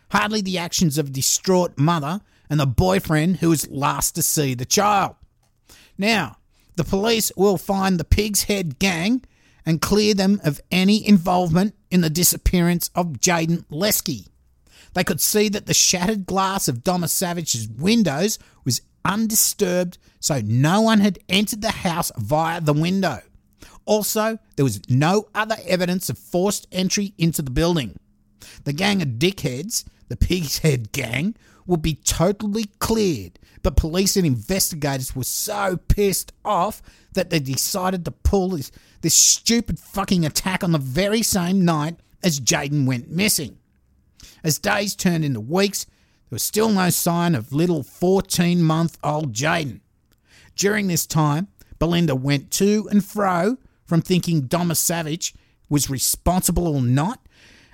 hardly 0.09 0.41
the 0.41 0.57
actions 0.57 0.97
of 0.97 1.09
a 1.09 1.11
distraught 1.11 1.77
mother 1.77 2.21
and 2.49 2.59
the 2.59 2.65
boyfriend 2.65 3.37
who 3.37 3.49
was 3.49 3.69
last 3.69 4.15
to 4.15 4.23
see 4.23 4.55
the 4.55 4.65
child. 4.65 5.15
Now, 5.95 6.37
the 6.75 6.85
police 6.85 7.31
will 7.37 7.59
find 7.59 7.99
the 7.99 8.03
Pig's 8.03 8.43
Head 8.45 8.79
gang 8.79 9.23
and 9.63 9.79
clear 9.79 10.15
them 10.15 10.41
of 10.43 10.59
any 10.71 11.07
involvement 11.07 11.75
in 11.91 12.01
the 12.01 12.09
disappearance 12.09 12.89
of 12.95 13.19
Jaidyn 13.19 13.67
Leskie. 13.67 14.25
They 14.97 15.03
could 15.03 15.21
see 15.21 15.47
that 15.49 15.67
the 15.67 15.75
shattered 15.75 16.25
glass 16.25 16.67
of 16.67 16.83
Domaszewicz's 16.83 17.67
windows 17.67 18.39
was 18.65 18.81
undisturbed, 19.05 19.99
so 20.19 20.41
no 20.43 20.81
one 20.81 21.01
had 21.01 21.19
entered 21.29 21.61
the 21.61 21.69
house 21.69 22.11
via 22.17 22.61
the 22.61 22.73
window. 22.73 23.19
Also, 23.85 24.39
there 24.55 24.65
was 24.65 24.81
no 24.89 25.27
other 25.35 25.55
evidence 25.67 26.09
of 26.09 26.17
forced 26.17 26.65
entry 26.71 27.13
into 27.19 27.43
the 27.43 27.51
building. 27.51 27.95
The 28.63 28.73
gang 28.73 29.03
of 29.03 29.19
dickheads, 29.19 29.85
the 30.07 30.17
Pig's 30.17 30.57
Head 30.57 30.91
gang, 30.93 31.35
would 31.67 31.83
be 31.83 31.93
totally 31.93 32.65
cleared, 32.79 33.37
but 33.61 33.75
police 33.75 34.17
and 34.17 34.25
investigators 34.25 35.15
were 35.15 35.25
so 35.25 35.77
pissed 35.77 36.33
off 36.43 36.81
that 37.13 37.29
they 37.29 37.39
decided 37.39 38.03
to 38.05 38.11
pull 38.11 38.49
this, 38.49 38.71
this 39.01 39.13
stupid 39.13 39.77
fucking 39.77 40.25
attack 40.25 40.63
on 40.63 40.71
the 40.71 40.79
very 40.79 41.21
same 41.21 41.63
night 41.63 41.97
as 42.23 42.39
Jaidyn 42.39 42.87
went 42.87 43.11
missing. 43.11 43.59
As 44.43 44.59
days 44.59 44.95
turned 44.95 45.25
into 45.25 45.39
weeks, 45.39 45.85
there 45.85 46.35
was 46.35 46.43
still 46.43 46.69
no 46.69 46.89
sign 46.89 47.35
of 47.35 47.53
little 47.53 47.83
14 47.83 48.61
month 48.61 48.97
old 49.03 49.33
Jaidyn. 49.33 49.81
During 50.55 50.87
this 50.87 51.05
time, 51.05 51.47
Belinda 51.79 52.15
went 52.15 52.51
to 52.51 52.87
and 52.89 53.03
fro 53.03 53.57
from 53.85 54.01
thinking 54.01 54.47
Domaszewicz 54.47 55.33
was 55.69 55.89
responsible 55.89 56.67
or 56.67 56.81
not, 56.81 57.25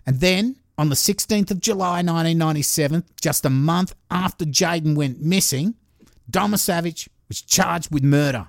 and 0.06 0.20
then 0.20 0.58
on 0.78 0.90
the 0.90 0.96
16th 0.96 1.52
of 1.52 1.62
July 1.62 1.98
1997, 2.02 3.04
just 3.22 3.46
a 3.46 3.50
month 3.50 3.94
after 4.10 4.46
Jaidyn 4.46 4.96
went 4.96 5.22
missing, 5.22 5.76
Domaszewicz 6.30 7.08
was 7.28 7.42
charged 7.42 7.92
with 7.92 8.04
murder. 8.04 8.48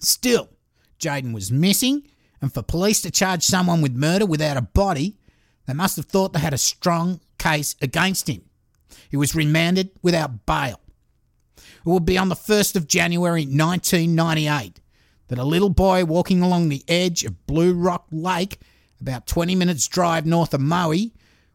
Still, 0.00 0.50
Jaidyn 0.98 1.32
was 1.32 1.50
missing, 1.50 2.02
and 2.40 2.52
for 2.52 2.62
police 2.62 3.00
to 3.02 3.10
charge 3.10 3.42
someone 3.44 3.82
with 3.82 3.94
murder 3.94 4.26
without 4.26 4.56
a 4.56 4.62
body, 4.62 5.16
they 5.66 5.74
must 5.74 5.96
have 5.96 6.06
thought 6.06 6.32
they 6.32 6.40
had 6.40 6.54
a 6.54 6.58
strong 6.58 7.20
case 7.38 7.76
against 7.80 8.28
him. 8.28 8.42
He 9.10 9.16
was 9.16 9.34
remanded 9.34 9.90
without 10.02 10.46
bail. 10.46 10.80
It 11.56 11.88
would 11.88 12.04
be 12.04 12.18
on 12.18 12.28
the 12.28 12.34
1st 12.34 12.76
of 12.76 12.86
January 12.86 13.42
1998 13.42 14.80
that 15.28 15.38
a 15.38 15.44
little 15.44 15.70
boy 15.70 16.04
walking 16.04 16.42
along 16.42 16.68
the 16.68 16.84
edge 16.88 17.24
of 17.24 17.46
Blue 17.46 17.74
Rock 17.74 18.06
Lake, 18.12 18.60
about 19.00 19.26
20 19.26 19.54
minutes' 19.54 19.88
drive 19.88 20.26
north 20.26 20.54
of 20.54 20.60
Moe, 20.60 21.10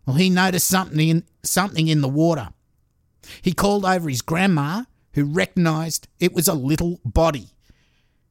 well, 0.05 0.15
he 0.15 0.29
noticed 0.29 0.67
something 0.67 1.07
in, 1.07 1.23
something 1.43 1.87
in 1.87 2.01
the 2.01 2.07
water. 2.07 2.49
He 3.41 3.53
called 3.53 3.85
over 3.85 4.09
his 4.09 4.21
grandma, 4.21 4.83
who 5.13 5.25
recognised 5.25 6.07
it 6.19 6.33
was 6.33 6.47
a 6.47 6.53
little 6.53 6.99
body. 7.03 7.49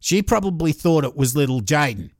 She 0.00 0.22
probably 0.22 0.72
thought 0.72 1.04
it 1.04 1.16
was 1.16 1.36
little 1.36 1.60
Jaidyn. 1.60 2.10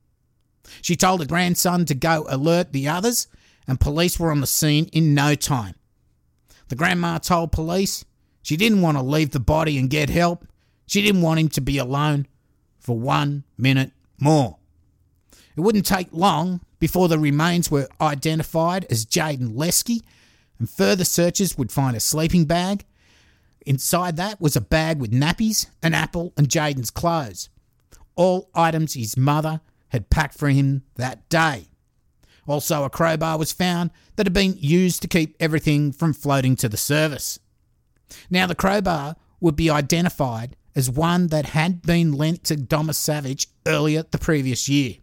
She 0.81 0.95
told 0.95 1.21
her 1.21 1.25
grandson 1.25 1.85
to 1.85 1.95
go 1.95 2.25
alert 2.29 2.73
the 2.73 2.87
others, 2.87 3.27
and 3.67 3.79
police 3.79 4.19
were 4.19 4.31
on 4.31 4.41
the 4.41 4.47
scene 4.47 4.85
in 4.93 5.13
no 5.13 5.35
time. 5.35 5.75
The 6.69 6.75
grandma 6.75 7.17
told 7.17 7.51
police 7.51 8.05
she 8.41 8.57
didn't 8.57 8.81
want 8.81 8.97
to 8.97 9.03
leave 9.03 9.31
the 9.31 9.39
body 9.39 9.77
and 9.77 9.89
get 9.89 10.09
help. 10.09 10.47
She 10.85 11.01
didn't 11.01 11.21
want 11.21 11.39
him 11.39 11.49
to 11.49 11.61
be 11.61 11.77
alone 11.77 12.27
for 12.79 12.97
one 12.97 13.43
minute 13.57 13.91
more. 14.19 14.57
It 15.55 15.61
wouldn't 15.61 15.85
take 15.85 16.07
long 16.11 16.61
before 16.79 17.07
the 17.07 17.19
remains 17.19 17.69
were 17.69 17.89
identified 17.99 18.85
as 18.89 19.05
Jaidyn 19.05 19.53
Leskie, 19.55 20.01
and 20.59 20.69
further 20.69 21.03
searches 21.03 21.57
would 21.57 21.71
find 21.71 21.95
a 21.95 21.99
sleeping 21.99 22.45
bag. 22.45 22.85
Inside 23.65 24.15
that 24.17 24.39
was 24.39 24.55
a 24.55 24.61
bag 24.61 24.99
with 24.99 25.11
nappies, 25.11 25.67
an 25.83 25.93
apple, 25.93 26.31
and 26.37 26.47
Jaidyn's 26.47 26.89
clothes. 26.89 27.49
All 28.15 28.49
items 28.55 28.93
his 28.93 29.17
mother 29.17 29.61
had 29.89 30.09
packed 30.09 30.37
for 30.37 30.49
him 30.49 30.83
that 30.95 31.27
day. 31.29 31.67
Also, 32.47 32.83
a 32.83 32.89
crowbar 32.89 33.37
was 33.37 33.51
found 33.51 33.91
that 34.15 34.25
had 34.25 34.33
been 34.33 34.55
used 34.57 35.01
to 35.01 35.07
keep 35.07 35.35
everything 35.39 35.91
from 35.91 36.13
floating 36.13 36.55
to 36.55 36.69
the 36.69 36.77
surface. 36.77 37.39
Now, 38.29 38.47
the 38.47 38.55
crowbar 38.55 39.17
would 39.39 39.55
be 39.55 39.69
identified 39.69 40.55
as 40.75 40.89
one 40.89 41.27
that 41.27 41.47
had 41.47 41.81
been 41.81 42.13
lent 42.13 42.43
to 42.45 42.55
Domaszewicz 42.55 43.47
earlier 43.65 44.03
the 44.09 44.17
previous 44.17 44.69
year. 44.69 44.95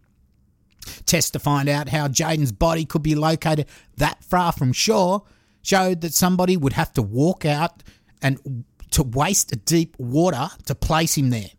Tests 1.05 1.31
to 1.31 1.39
find 1.39 1.69
out 1.69 1.89
how 1.89 2.07
Jaidyn's 2.07 2.51
body 2.51 2.85
could 2.85 3.03
be 3.03 3.15
located 3.15 3.67
that 3.97 4.23
far 4.23 4.51
from 4.51 4.73
shore 4.73 5.23
showed 5.61 6.01
that 6.01 6.13
somebody 6.13 6.57
would 6.57 6.73
have 6.73 6.93
to 6.93 7.01
walk 7.01 7.45
out 7.45 7.83
and 8.21 8.63
to 8.91 9.03
waste 9.03 9.65
deep 9.65 9.95
water 9.99 10.49
to 10.65 10.75
place 10.75 11.17
him 11.17 11.29
there. 11.29 11.49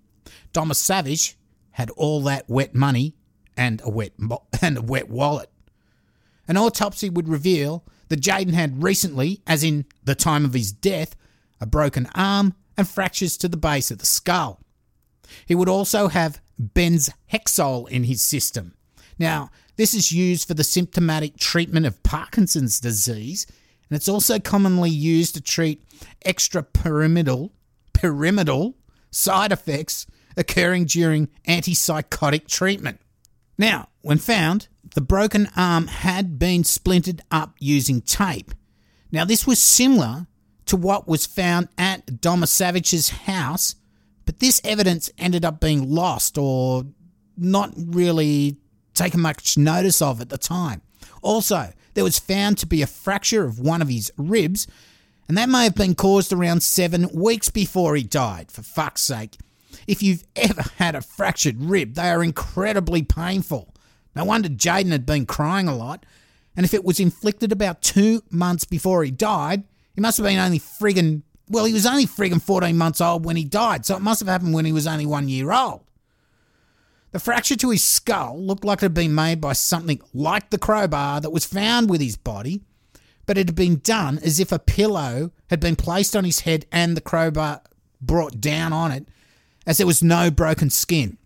Domaszewicz 0.53 1.35
had 1.73 1.91
all 1.91 2.23
that 2.23 2.49
wet 2.49 2.75
money 2.75 3.15
and 3.57 3.83
a 3.85 3.91
wet 3.91 4.13
and 4.63 4.79
a 4.79 4.83
wet 4.83 5.09
wallet. 5.09 5.51
An 6.49 6.57
autopsy 6.57 7.11
would 7.11 7.29
reveal 7.29 7.85
that 8.09 8.21
Jaidyn 8.21 8.55
had 8.55 8.83
recently, 8.83 9.43
as 9.47 9.65
in 9.65 9.85
the 10.05 10.15
time 10.15 10.45
of 10.45 10.55
his 10.55 10.73
death, 10.73 11.17
a 11.61 11.67
broken 11.67 12.09
arm 12.15 12.55
and 12.77 12.89
fractures 12.89 13.37
to 13.39 13.49
the 13.49 13.57
base 13.57 13.91
of 13.91 13.99
the 13.99 14.07
skull. 14.07 14.61
He 15.45 15.55
would 15.55 15.69
also 15.69 16.09
have 16.09 16.41
benzhexol 16.61 17.89
in 17.89 18.05
his 18.05 18.23
system, 18.23 18.77
now, 19.19 19.51
this 19.77 19.95
is 19.95 20.13
used 20.13 20.47
for 20.47 20.55
the 20.55 20.65
symptomatic 20.65 21.37
treatment 21.37 21.87
of 21.87 22.03
Parkinson's 22.03 22.81
disease, 22.81 23.47
and 23.89 23.97
it's 23.97 24.09
also 24.09 24.39
commonly 24.39 24.91
used 24.91 25.35
to 25.35 25.41
treat 25.41 25.83
extrapyramidal 26.25 27.51
pyramidal 27.93 28.75
side 29.11 29.53
effects 29.53 30.07
occurring 30.37 30.85
during 30.85 31.29
antipsychotic 31.49 32.47
treatment. 32.47 33.01
Now, 33.57 33.89
when 34.03 34.19
found, 34.19 34.69
the 34.97 35.03
broken 35.03 35.47
arm 35.55 35.89
had 35.89 36.39
been 36.39 36.65
splintered 36.65 37.21
up 37.31 37.55
using 37.59 38.01
tape. 38.01 38.53
Now, 39.13 39.27
this 39.27 39.47
was 39.47 39.59
similar 39.59 40.27
to 40.65 40.77
what 40.79 41.07
was 41.07 41.27
found 41.27 41.69
at 41.77 42.23
Domaszewicz's 42.23 43.11
house, 43.11 43.75
but 44.25 44.41
this 44.41 44.59
evidence 44.65 45.11
ended 45.19 45.45
up 45.45 45.61
being 45.61 45.91
lost 45.91 46.39
or 46.39 46.87
not 47.37 47.75
really 47.77 48.57
taken 48.95 49.21
much 49.21 49.59
notice 49.59 50.01
of 50.01 50.23
at 50.23 50.31
the 50.31 50.39
time. 50.39 50.81
Also, 51.21 51.75
there 51.93 52.03
was 52.03 52.19
found 52.19 52.57
to 52.57 52.67
be 52.67 52.81
a 52.81 52.87
fracture 52.87 53.45
of 53.45 53.61
one 53.61 53.83
of 53.83 53.89
his 53.89 54.11
ribs, 54.17 54.67
and 55.29 55.37
that 55.37 55.51
may 55.51 55.65
have 55.65 55.75
been 55.75 55.95
caused 55.95 56.33
around 56.33 56.63
seven 56.63 57.11
weeks 57.13 57.51
before 57.51 57.97
he 57.97 58.03
died, 58.03 58.51
for 58.51 58.63
fuck's 58.63 59.03
sake. 59.03 59.37
If 59.87 60.03
you've 60.03 60.25
ever 60.35 60.63
had 60.79 60.95
a 60.95 61.03
fractured 61.03 61.61
rib, 61.61 61.97
they 61.97 62.09
are 62.09 62.25
incredibly 62.25 63.03
painful. 63.03 63.75
No 64.17 64.25
wonder 64.25 64.49
Jaidyn 64.49 64.93
had 64.93 65.05
been 65.05 65.27
crying 65.27 65.69
a 65.69 65.77
lot, 65.77 66.07
and 66.57 66.65
if 66.65 66.73
it 66.73 66.85
was 66.85 66.99
inflicted 66.99 67.53
about 67.53 67.83
two 67.83 68.23
months 68.31 68.65
before 68.65 69.05
he 69.05 69.11
died, 69.11 69.63
he 69.95 70.01
must 70.01 70.17
have 70.17 70.27
been 70.27 70.39
only 70.39 70.59
friggin' 70.59 71.23
well, 71.49 71.67
he 71.67 71.73
was 71.73 71.87
only 71.87 72.07
friggin' 72.07 72.43
14 72.43 72.77
months 72.77 73.01
old 73.01 73.25
when 73.25 73.37
he 73.37 73.45
died, 73.45 73.87
so 73.87 73.95
it 73.95 74.03
must 74.03 74.19
have 74.19 74.29
happened 74.29 74.53
when 74.53 74.65
he 74.65 74.73
was 74.73 74.87
only 74.87 75.07
one 75.07 75.29
year 75.29 75.53
old. 75.53 75.83
The 77.13 77.21
fracture 77.21 77.57
to 77.57 77.71
his 77.71 77.85
skull 77.85 78.37
looked 78.39 78.65
like 78.65 78.79
it 78.79 78.87
had 78.87 78.95
been 78.95 79.15
made 79.15 79.41
by 79.41 79.53
something 79.53 80.01
like 80.13 80.51
the 80.51 80.59
crowbar 80.59 81.21
that 81.21 81.31
was 81.31 81.45
found 81.45 81.89
with 81.89 82.01
his 82.01 82.17
body, 82.17 82.63
but 83.27 83.39
it 83.39 83.49
had 83.49 83.55
been 83.55 83.79
done 83.79 84.19
as 84.19 84.41
if 84.41 84.51
a 84.51 84.59
pillow 84.59 85.31
had 85.51 85.61
been 85.61 85.77
placed 85.77 86.17
on 86.17 86.25
his 86.25 86.41
head 86.41 86.67
and 86.73 86.97
the 86.97 87.01
crowbar 87.01 87.63
brought 88.01 88.41
down 88.41 88.73
on 88.73 88.91
it, 88.91 89.07
as 89.67 89.79
there 89.79 89.87
was 89.87 90.03
no 90.03 90.31
broken 90.31 90.69
skin. 90.69 91.17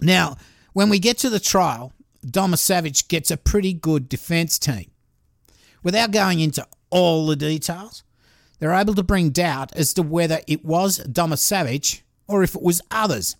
Now, 0.00 0.36
when 0.72 0.88
we 0.88 0.98
get 0.98 1.18
to 1.18 1.30
the 1.30 1.40
trial, 1.40 1.92
Domaszewicz 2.26 3.08
gets 3.08 3.30
a 3.30 3.36
pretty 3.36 3.72
good 3.72 4.08
defence 4.08 4.58
team. 4.58 4.90
Without 5.82 6.12
going 6.12 6.40
into 6.40 6.66
all 6.90 7.26
the 7.26 7.36
details, 7.36 8.04
they're 8.58 8.72
able 8.72 8.94
to 8.94 9.02
bring 9.02 9.30
doubt 9.30 9.74
as 9.74 9.92
to 9.94 10.02
whether 10.02 10.40
it 10.46 10.64
was 10.64 11.00
Domaszewicz 11.00 12.02
or 12.28 12.42
if 12.42 12.54
it 12.54 12.62
was 12.62 12.80
others. 12.90 13.36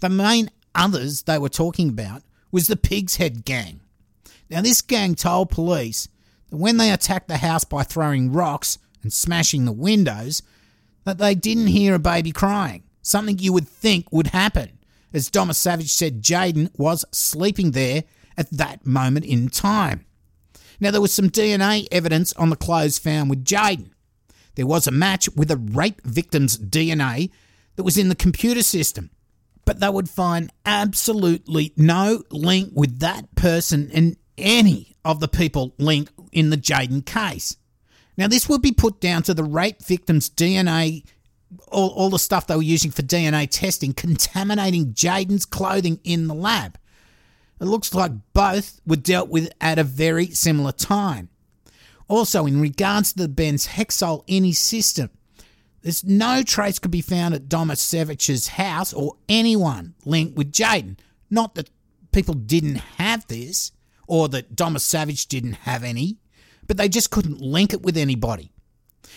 The 0.00 0.08
main 0.08 0.50
others 0.74 1.22
they 1.22 1.38
were 1.38 1.48
talking 1.48 1.90
about 1.90 2.22
was 2.50 2.66
the 2.66 2.76
Pig's 2.76 3.16
Head 3.16 3.44
gang. 3.44 3.80
Now, 4.48 4.62
this 4.62 4.82
gang 4.82 5.14
told 5.14 5.50
police 5.50 6.08
that 6.48 6.56
when 6.56 6.76
they 6.76 6.90
attacked 6.90 7.28
the 7.28 7.36
house 7.36 7.64
by 7.64 7.82
throwing 7.82 8.32
rocks 8.32 8.78
and 9.02 9.12
smashing 9.12 9.64
the 9.64 9.72
windows, 9.72 10.42
that 11.04 11.18
they 11.18 11.34
didn't 11.34 11.68
hear 11.68 11.94
a 11.94 11.98
baby 11.98 12.32
crying, 12.32 12.82
something 13.02 13.38
you 13.38 13.52
would 13.52 13.68
think 13.68 14.10
would 14.10 14.28
happen, 14.28 14.78
as 15.12 15.30
Domaszewicz 15.30 15.88
said 15.88 16.22
Jaidyn 16.22 16.70
was 16.76 17.04
sleeping 17.12 17.72
there 17.72 18.04
at 18.36 18.50
that 18.50 18.86
moment 18.86 19.24
in 19.24 19.48
time. 19.48 20.04
Now, 20.80 20.90
there 20.90 21.00
was 21.00 21.12
some 21.12 21.28
DNA 21.28 21.86
evidence 21.92 22.32
on 22.34 22.50
the 22.50 22.56
clothes 22.56 22.98
found 22.98 23.28
with 23.28 23.44
Jaidyn. 23.44 23.90
There 24.54 24.66
was 24.66 24.86
a 24.86 24.92
match 24.92 25.28
with 25.36 25.50
a 25.50 25.56
rape 25.56 26.00
victim's 26.02 26.58
DNA 26.58 27.30
that 27.76 27.82
was 27.82 27.98
in 27.98 28.08
the 28.08 28.14
computer 28.14 28.62
system, 28.62 29.10
but 29.64 29.80
they 29.80 29.88
would 29.88 30.08
find 30.08 30.50
absolutely 30.64 31.72
no 31.76 32.22
link 32.30 32.70
with 32.74 32.98
that 33.00 33.34
person 33.34 33.90
and 33.92 34.16
any 34.38 34.96
of 35.04 35.20
the 35.20 35.28
people 35.28 35.74
linked 35.78 36.12
in 36.32 36.50
the 36.50 36.56
Jaden 36.56 37.04
case. 37.04 37.56
Now, 38.16 38.26
this 38.26 38.48
would 38.48 38.62
be 38.62 38.72
put 38.72 39.00
down 39.00 39.22
to 39.24 39.34
the 39.34 39.44
rape 39.44 39.82
victim's 39.82 40.28
DNA, 40.28 41.04
all, 41.68 41.90
all 41.90 42.10
the 42.10 42.18
stuff 42.18 42.46
they 42.46 42.56
were 42.56 42.62
using 42.62 42.90
for 42.90 43.02
DNA 43.02 43.48
testing, 43.50 43.92
contaminating 43.92 44.92
Jaidyn's 44.94 45.46
clothing 45.46 46.00
in 46.04 46.28
the 46.28 46.34
lab. 46.34 46.78
It 47.60 47.64
looks 47.64 47.94
like 47.94 48.12
both 48.32 48.80
were 48.86 48.96
dealt 48.96 49.28
with 49.28 49.52
at 49.60 49.78
a 49.78 49.84
very 49.84 50.26
similar 50.26 50.72
time. 50.72 51.28
Also, 52.08 52.46
in 52.46 52.60
regards 52.60 53.12
to 53.12 53.26
the 53.26 53.32
benzhexol 53.32 54.24
in 54.26 54.44
his 54.44 54.58
system, 54.58 55.10
there's 55.82 56.04
no 56.04 56.42
trace 56.42 56.78
could 56.78 56.90
be 56.90 57.00
found 57.00 57.34
at 57.34 57.48
Domaszewicz's 57.48 58.48
house 58.48 58.92
or 58.92 59.16
anyone 59.28 59.94
linked 60.04 60.36
with 60.36 60.52
Jaidyn. 60.52 60.98
Not 61.30 61.54
that 61.54 61.70
people 62.12 62.34
didn't 62.34 62.76
have 62.76 63.26
this 63.28 63.72
or 64.06 64.28
that 64.28 64.56
Domaszewicz 64.56 65.28
didn't 65.28 65.52
have 65.52 65.84
any, 65.84 66.18
but 66.66 66.76
they 66.76 66.88
just 66.88 67.10
couldn't 67.10 67.40
link 67.40 67.72
it 67.72 67.82
with 67.82 67.96
anybody. 67.96 68.52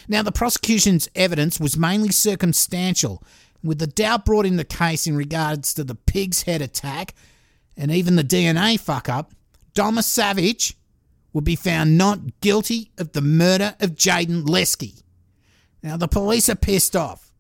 Now, 0.08 0.24
the 0.24 0.32
prosecution's 0.32 1.10
evidence 1.16 1.60
was 1.60 1.78
mainly 1.78 2.12
circumstantial, 2.12 3.24
with 3.64 3.80
the 3.80 3.88
doubt 3.88 4.26
brought 4.26 4.46
in 4.46 4.58
the 4.58 4.66
case 4.66 5.08
in 5.08 5.16
regards 5.16 5.74
to 5.74 5.84
the 5.84 5.96
pig's 5.96 6.44
head 6.44 6.62
attack 6.62 7.14
and 7.78 7.92
even 7.92 8.16
the 8.16 8.24
DNA 8.24 8.80
fuck 8.80 9.10
up. 9.10 9.34
Domaszewicz 9.74 10.76
would 11.32 11.44
be 11.44 11.56
found 11.56 11.98
not 11.98 12.42
guilty 12.42 12.92
of 12.98 13.14
the 13.14 13.22
murder 13.22 13.76
of 13.80 13.92
Jaidyn 13.92 14.44
Leskie. 14.44 15.04
Now, 15.82 15.98
the 15.98 16.08
police 16.08 16.50
are 16.50 16.56
pissed 16.56 16.96
off. 16.96 17.32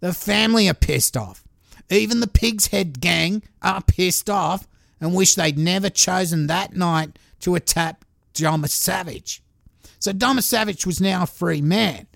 The 0.00 0.12
family 0.12 0.68
are 0.68 0.74
pissed 0.74 1.16
off. 1.16 1.42
Even 1.90 2.20
the 2.20 2.26
Pig's 2.26 2.68
Head 2.68 3.00
gang 3.00 3.42
are 3.62 3.82
pissed 3.82 4.28
off 4.28 4.68
and 5.00 5.14
wish 5.14 5.34
they'd 5.34 5.58
never 5.58 5.88
chosen 5.88 6.46
that 6.46 6.74
night 6.74 7.18
to 7.40 7.54
attack 7.54 8.02
Domaszewicz. 8.34 9.40
So 9.98 10.12
Domaszewicz 10.12 10.86
was 10.86 11.00
now 11.00 11.24
a 11.24 11.26
free 11.26 11.60
man, 11.60 12.06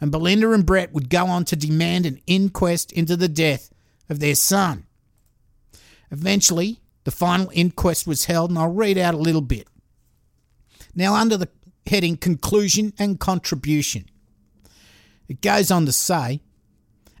and 0.00 0.10
Belinda 0.10 0.52
and 0.52 0.64
Brett 0.64 0.92
would 0.92 1.10
go 1.10 1.26
on 1.26 1.44
to 1.46 1.56
demand 1.56 2.06
an 2.06 2.20
inquest 2.26 2.92
into 2.92 3.16
the 3.16 3.28
death 3.28 3.70
of 4.08 4.20
their 4.20 4.34
son. 4.34 4.86
Eventually, 6.10 6.80
the 7.04 7.10
final 7.10 7.50
inquest 7.52 8.06
was 8.06 8.26
held, 8.26 8.50
and 8.50 8.58
I'll 8.58 8.72
read 8.72 8.98
out 8.98 9.14
a 9.14 9.18
little 9.18 9.40
bit. 9.40 9.68
Now, 10.94 11.14
under 11.14 11.36
the 11.36 11.48
heading 11.86 12.16
Conclusion 12.16 12.92
and 12.98 13.18
Contribution, 13.18 14.06
it 15.28 15.40
goes 15.40 15.70
on 15.70 15.86
to 15.86 15.92
say 15.92 16.40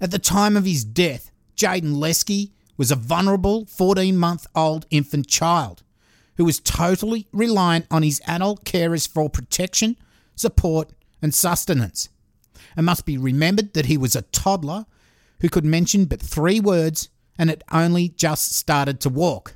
At 0.00 0.10
the 0.10 0.18
time 0.18 0.56
of 0.56 0.64
his 0.64 0.84
death, 0.84 1.30
Jaidyn 1.56 1.96
Leskie 1.96 2.52
was 2.76 2.90
a 2.90 2.96
vulnerable 2.96 3.66
14 3.66 4.16
month 4.16 4.46
old 4.54 4.86
infant 4.90 5.26
child 5.26 5.82
who 6.36 6.44
was 6.44 6.60
totally 6.60 7.28
reliant 7.32 7.86
on 7.90 8.02
his 8.02 8.20
adult 8.26 8.64
carers 8.64 9.08
for 9.08 9.30
protection, 9.30 9.96
support, 10.34 10.92
and 11.22 11.34
sustenance. 11.34 12.08
It 12.76 12.82
must 12.82 13.06
be 13.06 13.16
remembered 13.16 13.74
that 13.74 13.86
he 13.86 13.96
was 13.96 14.14
a 14.14 14.22
toddler 14.22 14.86
who 15.40 15.48
could 15.48 15.64
mention 15.64 16.04
but 16.06 16.20
three 16.20 16.60
words 16.60 17.08
and 17.38 17.50
had 17.50 17.64
only 17.72 18.08
just 18.10 18.52
started 18.52 19.00
to 19.00 19.08
walk. 19.08 19.54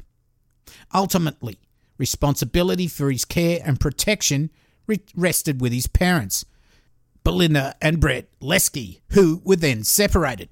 Ultimately, 0.95 1.59
responsibility 1.99 2.87
for 2.87 3.11
his 3.11 3.25
care 3.25 3.61
and 3.65 3.81
protection 3.81 4.51
rested 5.15 5.61
with 5.61 5.73
his 5.73 5.87
parents, 5.87 6.45
Belinda 7.25 7.75
and 7.83 8.01
Brett 8.01 8.29
Leskie, 8.41 9.01
who 9.11 9.43
were 9.45 9.57
then 9.57 9.85
separated. 9.85 10.49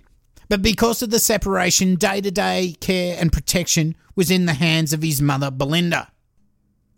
But 0.49 0.63
because 0.63 1.03
of 1.03 1.11
the 1.11 1.19
separation, 1.19 1.97
day 1.97 2.21
to 2.21 2.31
day 2.31 2.77
care 2.81 3.17
and 3.19 3.33
protection 3.33 3.97
was 4.15 4.31
in 4.31 4.47
the 4.47 4.55
hands 4.55 4.93
of 4.93 5.03
his 5.03 5.21
mother, 5.23 5.51
Belinda. 5.51 6.13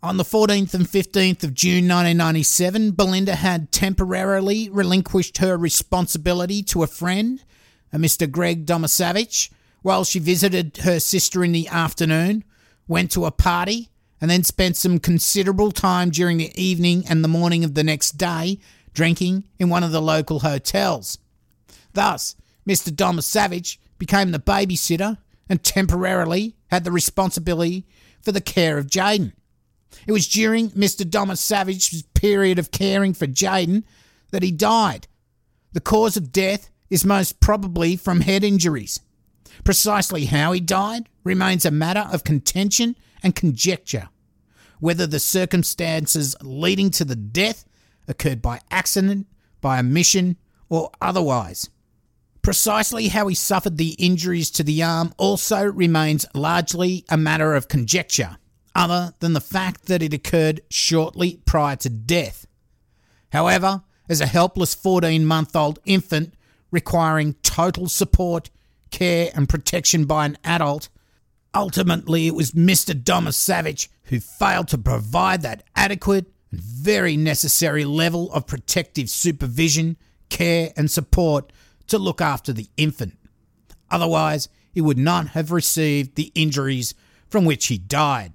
On 0.01 0.15
the 0.15 0.23
14th 0.23 0.73
and 0.73 0.85
15th 0.85 1.43
of 1.43 1.53
June 1.53 1.83
1997, 1.83 2.91
Belinda 2.91 3.35
had 3.35 3.69
temporarily 3.69 4.69
relinquished 4.69 5.39
her 5.39 5.57
responsibility 5.57 6.63
to 6.63 6.83
a 6.83 6.87
friend, 6.87 7.43
a 7.91 7.97
Mr. 7.97 8.31
Greg 8.31 8.65
Domaszewicz, 8.65 9.49
while 9.81 10.05
she 10.05 10.19
visited 10.19 10.77
her 10.83 11.01
sister 11.01 11.43
in 11.43 11.51
the 11.51 11.67
afternoon, 11.67 12.45
went 12.87 13.11
to 13.11 13.25
a 13.25 13.31
party, 13.31 13.89
and 14.21 14.31
then 14.31 14.45
spent 14.45 14.77
some 14.77 14.99
considerable 14.99 15.73
time 15.73 16.11
during 16.11 16.37
the 16.37 16.53
evening 16.55 17.03
and 17.09 17.21
the 17.21 17.27
morning 17.27 17.65
of 17.65 17.73
the 17.73 17.83
next 17.83 18.11
day 18.11 18.57
drinking 18.93 19.49
in 19.59 19.67
one 19.67 19.83
of 19.83 19.91
the 19.91 20.01
local 20.01 20.39
hotels. 20.39 21.17
Thus, 21.91 22.37
Mr. 22.65 22.89
Domaszewicz 22.89 23.77
became 23.97 24.31
the 24.31 24.39
babysitter 24.39 25.17
and 25.49 25.61
temporarily 25.61 26.55
had 26.67 26.85
the 26.85 26.91
responsibility 26.91 27.85
for 28.21 28.31
the 28.31 28.39
care 28.39 28.77
of 28.77 28.87
Jaidyn. 28.87 29.33
It 30.07 30.11
was 30.11 30.27
during 30.27 30.71
Mr. 30.71 31.03
Domaszewicz's 31.03 32.03
period 32.13 32.59
of 32.59 32.71
caring 32.71 33.13
for 33.13 33.27
Jaidyn 33.27 33.83
that 34.31 34.43
he 34.43 34.51
died. 34.51 35.07
The 35.73 35.81
cause 35.81 36.17
of 36.17 36.31
death 36.31 36.69
is 36.89 37.05
most 37.05 37.39
probably 37.39 37.95
from 37.95 38.21
head 38.21 38.43
injuries. 38.43 38.99
Precisely 39.63 40.25
how 40.25 40.51
he 40.51 40.59
died 40.59 41.09
remains 41.23 41.65
a 41.65 41.71
matter 41.71 42.07
of 42.11 42.23
contention 42.23 42.95
and 43.21 43.35
conjecture. 43.35 44.09
Whether 44.79 45.05
the 45.05 45.19
circumstances 45.19 46.35
leading 46.41 46.89
to 46.91 47.05
the 47.05 47.15
death 47.15 47.65
occurred 48.07 48.41
by 48.41 48.59
accident, 48.71 49.27
by 49.61 49.79
omission, 49.79 50.37
or 50.69 50.89
otherwise. 51.01 51.69
Precisely 52.41 53.09
how 53.09 53.27
he 53.27 53.35
suffered 53.35 53.77
the 53.77 53.95
injuries 53.99 54.49
to 54.51 54.63
the 54.63 54.81
arm 54.81 55.13
also 55.17 55.63
remains 55.65 56.25
largely 56.33 57.05
a 57.09 57.17
matter 57.17 57.53
of 57.53 57.67
conjecture, 57.67 58.37
other 58.75 59.13
than 59.19 59.33
the 59.33 59.41
fact 59.41 59.85
that 59.85 60.01
it 60.01 60.13
occurred 60.13 60.61
shortly 60.69 61.41
prior 61.45 61.75
to 61.77 61.89
death. 61.89 62.47
However, 63.31 63.83
as 64.07 64.21
a 64.21 64.25
helpless 64.25 64.73
14 64.73 65.25
month 65.25 65.55
old 65.55 65.79
infant 65.85 66.33
requiring 66.71 67.33
total 67.41 67.87
support, 67.87 68.49
care, 68.91 69.31
and 69.35 69.49
protection 69.49 70.05
by 70.05 70.25
an 70.25 70.37
adult, 70.43 70.89
ultimately 71.53 72.27
it 72.27 72.35
was 72.35 72.51
Mr. 72.51 73.03
Thomas 73.03 73.37
Savage 73.37 73.89
who 74.05 74.19
failed 74.19 74.67
to 74.69 74.77
provide 74.77 75.41
that 75.41 75.63
adequate 75.75 76.31
and 76.51 76.59
very 76.59 77.15
necessary 77.15 77.85
level 77.85 78.31
of 78.33 78.47
protective 78.47 79.09
supervision, 79.09 79.97
care, 80.29 80.71
and 80.75 80.89
support 80.89 81.51
to 81.87 81.97
look 81.97 82.21
after 82.21 82.51
the 82.51 82.67
infant. 82.77 83.17
Otherwise, 83.91 84.49
he 84.71 84.81
would 84.81 84.97
not 84.97 85.29
have 85.29 85.51
received 85.51 86.15
the 86.15 86.31
injuries 86.35 86.93
from 87.27 87.45
which 87.45 87.67
he 87.67 87.77
died. 87.77 88.33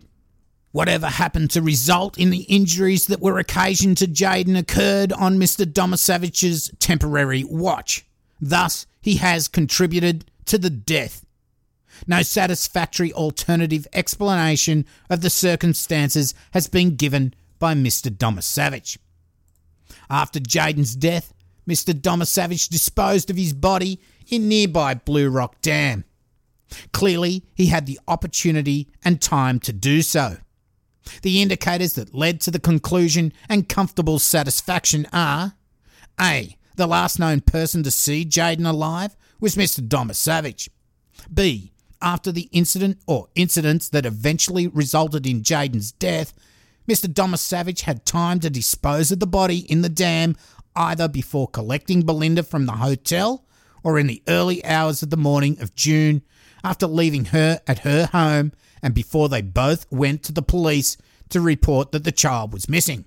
Whatever 0.75 1.07
happened 1.07 1.53
to 1.53 1.63
result 1.63 2.19
in 2.19 2.31
the 2.31 2.43
injuries 2.49 3.07
that 3.07 3.21
were 3.21 3.39
occasioned 3.39 3.97
to 3.99 4.09
Jaidyn 4.09 4.59
occurred 4.59 5.13
on 5.13 5.39
Mr. 5.39 5.65
Domaszewicz's 5.65 6.73
temporary 6.81 7.45
watch. 7.45 8.05
Thus, 8.41 8.85
he 9.01 9.19
has 9.19 9.47
contributed 9.47 10.25
to 10.47 10.59
the 10.59 10.71
death. 10.71 11.25
No 12.09 12.23
satisfactory 12.23 13.13
alternative 13.13 13.87
explanation 13.93 14.85
of 15.09 15.21
the 15.21 15.31
circumstances 15.31 16.35
has 16.51 16.67
been 16.67 16.97
given 16.97 17.35
by 17.61 17.75
Mr. 17.75 18.11
Domaszewicz. 18.11 18.99
After 20.11 20.41
Jaidyn's 20.41 20.97
death, 20.97 21.33
Mr. 21.69 21.95
Domaszewicz 21.95 22.69
disposed 22.69 23.31
of 23.31 23.37
his 23.37 23.53
body 23.53 24.01
in 24.27 24.49
nearby 24.49 24.95
Blue 24.95 25.31
Rock 25.31 25.63
Dam. 25.63 26.03
Clearly, 26.93 27.45
he 27.55 27.67
had 27.67 27.87
the 27.87 28.01
opportunity 28.09 28.89
and 29.05 29.23
time 29.23 29.61
to 29.61 29.73
do 29.73 30.03
so. 30.03 30.39
The 31.23 31.43
indicators 31.43 31.95
that 31.95 32.14
led 32.14 32.40
to 32.43 32.51
the 32.51 32.59
conclusion 32.59 33.33
and 33.49 33.69
comfortable 33.69 34.19
satisfaction 34.19 35.07
are 35.12 35.55
A. 36.21 36.57
The 36.77 36.87
last 36.87 37.19
known 37.19 37.40
person 37.40 37.83
to 37.85 37.90
see 37.90 38.25
Jaidyn 38.25 38.67
alive 38.67 39.17
was 39.40 39.57
Mr. 39.57 39.87
Domaszewicz. 39.87 40.69
B. 41.33 41.73
After 42.03 42.33
the 42.33 42.49
incident 42.53 42.99
or 43.07 43.29
incidents 43.35 43.88
that 43.90 44.05
eventually 44.05 44.67
resulted 44.67 45.27
in 45.27 45.43
Jaidyn's 45.43 45.93
death, 45.93 46.35
Mr. 46.88 47.07
Domaszewicz 47.07 47.83
had 47.83 48.05
time 48.05 48.40
to 48.40 48.51
dispose 48.51 49.11
of 49.11 49.21
the 49.21 49.27
body 49.27 49.59
in 49.71 49.83
the 49.83 49.88
dam 49.88 50.37
either 50.77 51.09
before 51.09 51.49
collecting 51.49 52.03
Belinda 52.03 52.43
from 52.43 52.67
the 52.67 52.73
hotel 52.73 53.45
or 53.83 53.99
in 53.99 54.07
the 54.07 54.23
early 54.29 54.64
hours 54.64 55.03
of 55.03 55.11
the 55.11 55.17
morning 55.17 55.61
of 55.61 55.75
June 55.75 56.23
after 56.62 56.87
leaving 56.87 57.27
her 57.27 57.61
at 57.67 57.81
her 57.81 58.07
home 58.07 58.53
and 58.85 58.92
before 58.94 59.31
they 59.31 59.40
both 59.40 59.90
went 59.90 60.23
to 60.23 60.33
the 60.33 60.42
police 60.42 60.99
to 61.31 61.40
report 61.40 61.90
that 61.90 62.05
the 62.05 62.12
child 62.12 62.53
was 62.53 62.68
missing. 62.68 63.07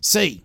C. 0.00 0.42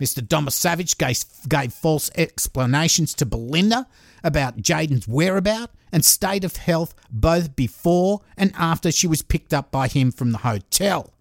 Mr. 0.00 0.24
Domaszewicz 0.24 0.96
gave, 0.96 1.24
gave 1.48 1.72
false 1.72 2.08
explanations 2.14 3.14
to 3.14 3.26
Belinda 3.26 3.88
about 4.22 4.58
Jaidyn's 4.58 5.08
whereabout 5.08 5.70
and 5.90 6.04
state 6.04 6.44
of 6.44 6.56
health 6.56 6.94
both 7.10 7.56
before 7.56 8.20
and 8.36 8.52
after 8.56 8.92
she 8.92 9.08
was 9.08 9.22
picked 9.22 9.52
up 9.52 9.72
by 9.72 9.88
him 9.88 10.12
from 10.12 10.30
the 10.30 10.38
hotel. 10.38 11.12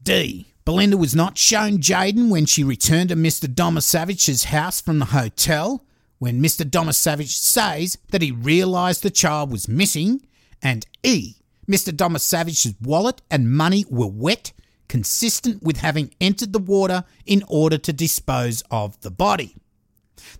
D. 0.00 0.46
Belinda 0.64 0.96
was 0.96 1.16
not 1.16 1.36
shown 1.36 1.78
Jaidyn 1.78 2.30
when 2.30 2.46
she 2.46 2.62
returned 2.62 3.08
to 3.08 3.16
Mr. 3.16 3.52
Domaszewicz's 3.52 4.44
house 4.44 4.80
from 4.80 5.00
the 5.00 5.06
hotel, 5.06 5.84
when 6.20 6.40
Mr. 6.40 6.64
Domaszewicz 6.64 7.30
says 7.30 7.98
that 8.10 8.22
he 8.22 8.30
realised 8.30 9.02
the 9.02 9.10
child 9.10 9.50
was 9.50 9.66
missing, 9.66 10.24
and 10.62 10.86
E. 11.02 11.34
Mr. 11.72 11.96
Thomas 11.96 12.30
Domaszewicz's 12.30 12.74
wallet 12.82 13.22
and 13.30 13.50
money 13.50 13.86
were 13.88 14.06
wet, 14.06 14.52
consistent 14.88 15.62
with 15.62 15.78
having 15.78 16.12
entered 16.20 16.52
the 16.52 16.58
water 16.58 17.04
in 17.24 17.42
order 17.48 17.78
to 17.78 17.94
dispose 17.94 18.62
of 18.70 19.00
the 19.00 19.10
body. 19.10 19.56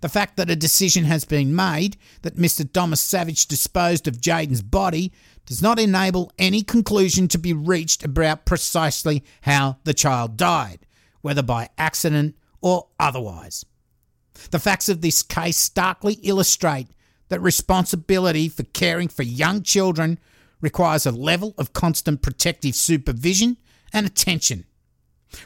The 0.01 0.09
fact 0.09 0.37
that 0.37 0.51
a 0.51 0.55
decision 0.55 1.05
has 1.05 1.25
been 1.25 1.55
made 1.55 1.97
that 2.21 2.37
Mr. 2.37 2.71
Thomas 2.71 3.03
Domaszewicz 3.11 3.47
disposed 3.47 4.07
of 4.07 4.21
Jaidyn's 4.21 4.61
body 4.61 5.11
does 5.47 5.59
not 5.59 5.79
enable 5.79 6.31
any 6.37 6.61
conclusion 6.61 7.27
to 7.29 7.39
be 7.39 7.51
reached 7.51 8.05
about 8.05 8.45
precisely 8.45 9.23
how 9.41 9.77
the 9.85 9.93
child 9.95 10.37
died, 10.37 10.85
whether 11.21 11.41
by 11.41 11.69
accident 11.79 12.35
or 12.61 12.89
otherwise. 12.99 13.65
The 14.51 14.59
facts 14.59 14.87
of 14.87 15.01
this 15.01 15.23
case 15.23 15.57
starkly 15.57 16.13
illustrate 16.21 16.89
that 17.29 17.41
responsibility 17.41 18.49
for 18.49 18.63
caring 18.65 19.07
for 19.07 19.23
young 19.23 19.63
children 19.63 20.19
requires 20.63 21.05
a 21.05 21.11
level 21.11 21.53
of 21.57 21.73
constant 21.73 22.21
protective 22.21 22.73
supervision 22.73 23.57
and 23.91 24.07
attention. 24.07 24.63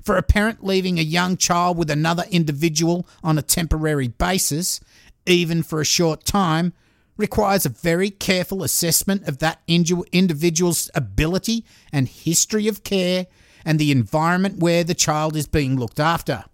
For 0.03 0.15
a 0.15 0.23
parent 0.23 0.63
leaving 0.63 0.99
a 0.99 1.01
young 1.01 1.38
child 1.38 1.75
with 1.77 1.89
another 1.89 2.23
individual 2.30 3.08
on 3.23 3.38
a 3.38 3.41
temporary 3.41 4.10
basis, 4.10 4.80
even 5.25 5.63
for 5.63 5.82
a 5.82 5.86
short 5.86 6.23
time, 6.23 6.73
requires 7.17 7.65
a 7.65 7.69
very 7.69 8.12
careful 8.12 8.63
assessment 8.63 9.27
of 9.27 9.39
that 9.39 9.60
individual's 9.67 10.91
ability 10.93 11.65
and 11.91 12.08
history 12.08 12.67
of 12.67 12.84
care 12.84 13.25
and 13.65 13.80
the 13.80 13.91
environment 13.91 14.60
where 14.60 14.84
the 14.84 14.93
child 14.93 15.36
is 15.36 15.47
being 15.47 15.77
looked 15.77 15.99
after. 15.99 16.45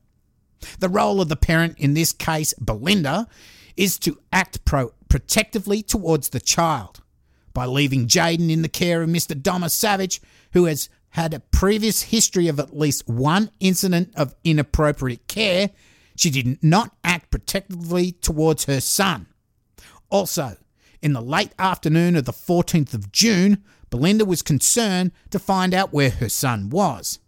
The 0.80 0.88
role 0.88 1.20
of 1.20 1.28
the 1.28 1.36
parent, 1.36 1.78
in 1.78 1.96
this 1.96 2.14
case 2.14 2.54
Belinda, 2.54 3.28
is 3.76 4.00
to 4.00 4.18
act 4.32 4.64
pro- 4.64 4.94
protectively 5.10 5.84
towards 5.84 6.30
the 6.30 6.40
child. 6.40 7.03
By 7.54 7.66
leaving 7.66 8.08
Jaidyn 8.08 8.50
in 8.50 8.64
the 8.64 8.70
care 8.70 9.04
of 9.04 9.10
Mr. 9.10 9.40
Domaszewicz, 9.40 10.20
who 10.54 10.66
has 10.66 10.90
had 11.10 11.34
a 11.34 11.40
previous 11.40 12.04
history 12.04 12.48
of 12.48 12.60
at 12.60 12.76
least 12.76 13.08
one 13.08 13.52
incident 13.60 14.12
of 14.16 14.36
inappropriate 14.44 15.28
care, 15.28 15.70
she 16.16 16.30
did 16.30 16.64
not 16.64 16.96
act 17.04 17.30
protectively 17.30 18.12
towards 18.14 18.66
her 18.66 18.82
son. 18.82 19.28
Also, 20.10 20.58
in 21.02 21.14
the 21.14 21.22
late 21.22 21.54
afternoon 21.60 22.16
of 22.16 22.26
the 22.26 22.32
14th 22.32 22.94
of 22.94 23.12
June, 23.12 23.64
Belinda 23.90 24.26
was 24.26 24.42
concerned 24.42 25.12
to 25.30 25.38
find 25.38 25.74
out 25.74 25.94
where 25.94 26.10
her 26.10 26.30
son 26.30 26.70
was. 26.70 27.20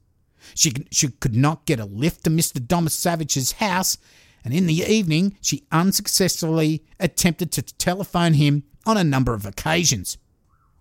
She, 0.55 0.73
she 0.91 1.09
could 1.09 1.35
not 1.35 1.65
get 1.65 1.79
a 1.79 1.85
lift 1.85 2.23
to 2.23 2.29
Mr. 2.29 2.59
Domaszewicz's 2.59 3.53
house, 3.53 3.97
and 4.45 4.53
in 4.53 4.67
the 4.67 4.83
evening 4.83 5.35
she 5.41 5.65
unsuccessfully 5.71 6.85
attempted 6.99 7.51
to 7.51 7.63
telephone 7.63 8.35
him 8.35 8.63
on 8.85 8.95
a 8.95 9.03
number 9.03 9.33
of 9.33 9.45
occasions. 9.45 10.17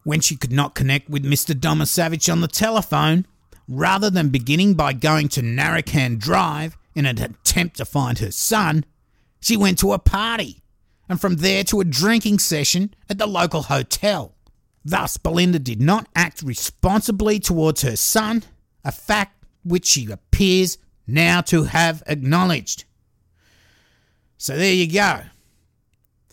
When 0.05 0.21
she 0.21 0.37
could 0.37 0.53
not 0.53 0.75
connect 0.75 1.09
with 1.09 1.25
Mr. 1.25 1.55
Domaszewicz 1.59 2.31
on 2.31 2.43
the 2.43 2.49
telephone, 2.49 3.27
rather 3.67 4.11
than 4.11 4.29
beginning 4.29 4.75
by 4.75 4.93
going 4.93 5.29
to 5.29 5.41
Narracan 5.41 6.19
Drive 6.19 6.77
in 6.95 7.07
an 7.07 7.19
attempt 7.21 7.79
to 7.79 7.87
find 7.87 8.19
her 8.19 8.31
son, 8.31 8.85
she 9.41 9.57
went 9.57 9.79
to 9.79 9.95
a 9.95 9.99
party, 9.99 10.63
and 11.09 11.19
from 11.19 11.37
there 11.37 11.65
to 11.65 11.81
a 11.81 11.85
drinking 11.85 12.39
session 12.39 12.95
at 13.09 13.17
the 13.17 13.27
local 13.27 13.63
hotel. 13.63 14.35
Thus, 14.85 15.17
Belinda 15.17 15.59
did 15.59 15.81
not 15.81 16.07
act 16.15 16.43
responsibly 16.43 17.41
towards 17.41 17.81
her 17.81 17.97
son, 17.97 18.45
a 18.85 18.93
fact 18.93 19.43
which 19.65 19.87
she 19.87 20.11
appears 20.11 20.77
now 21.07 21.41
to 21.43 21.65
have 21.65 22.03
acknowledged. 22.07 22.85
So 24.37 24.57
there 24.57 24.73
you 24.73 24.91
go. 24.91 25.21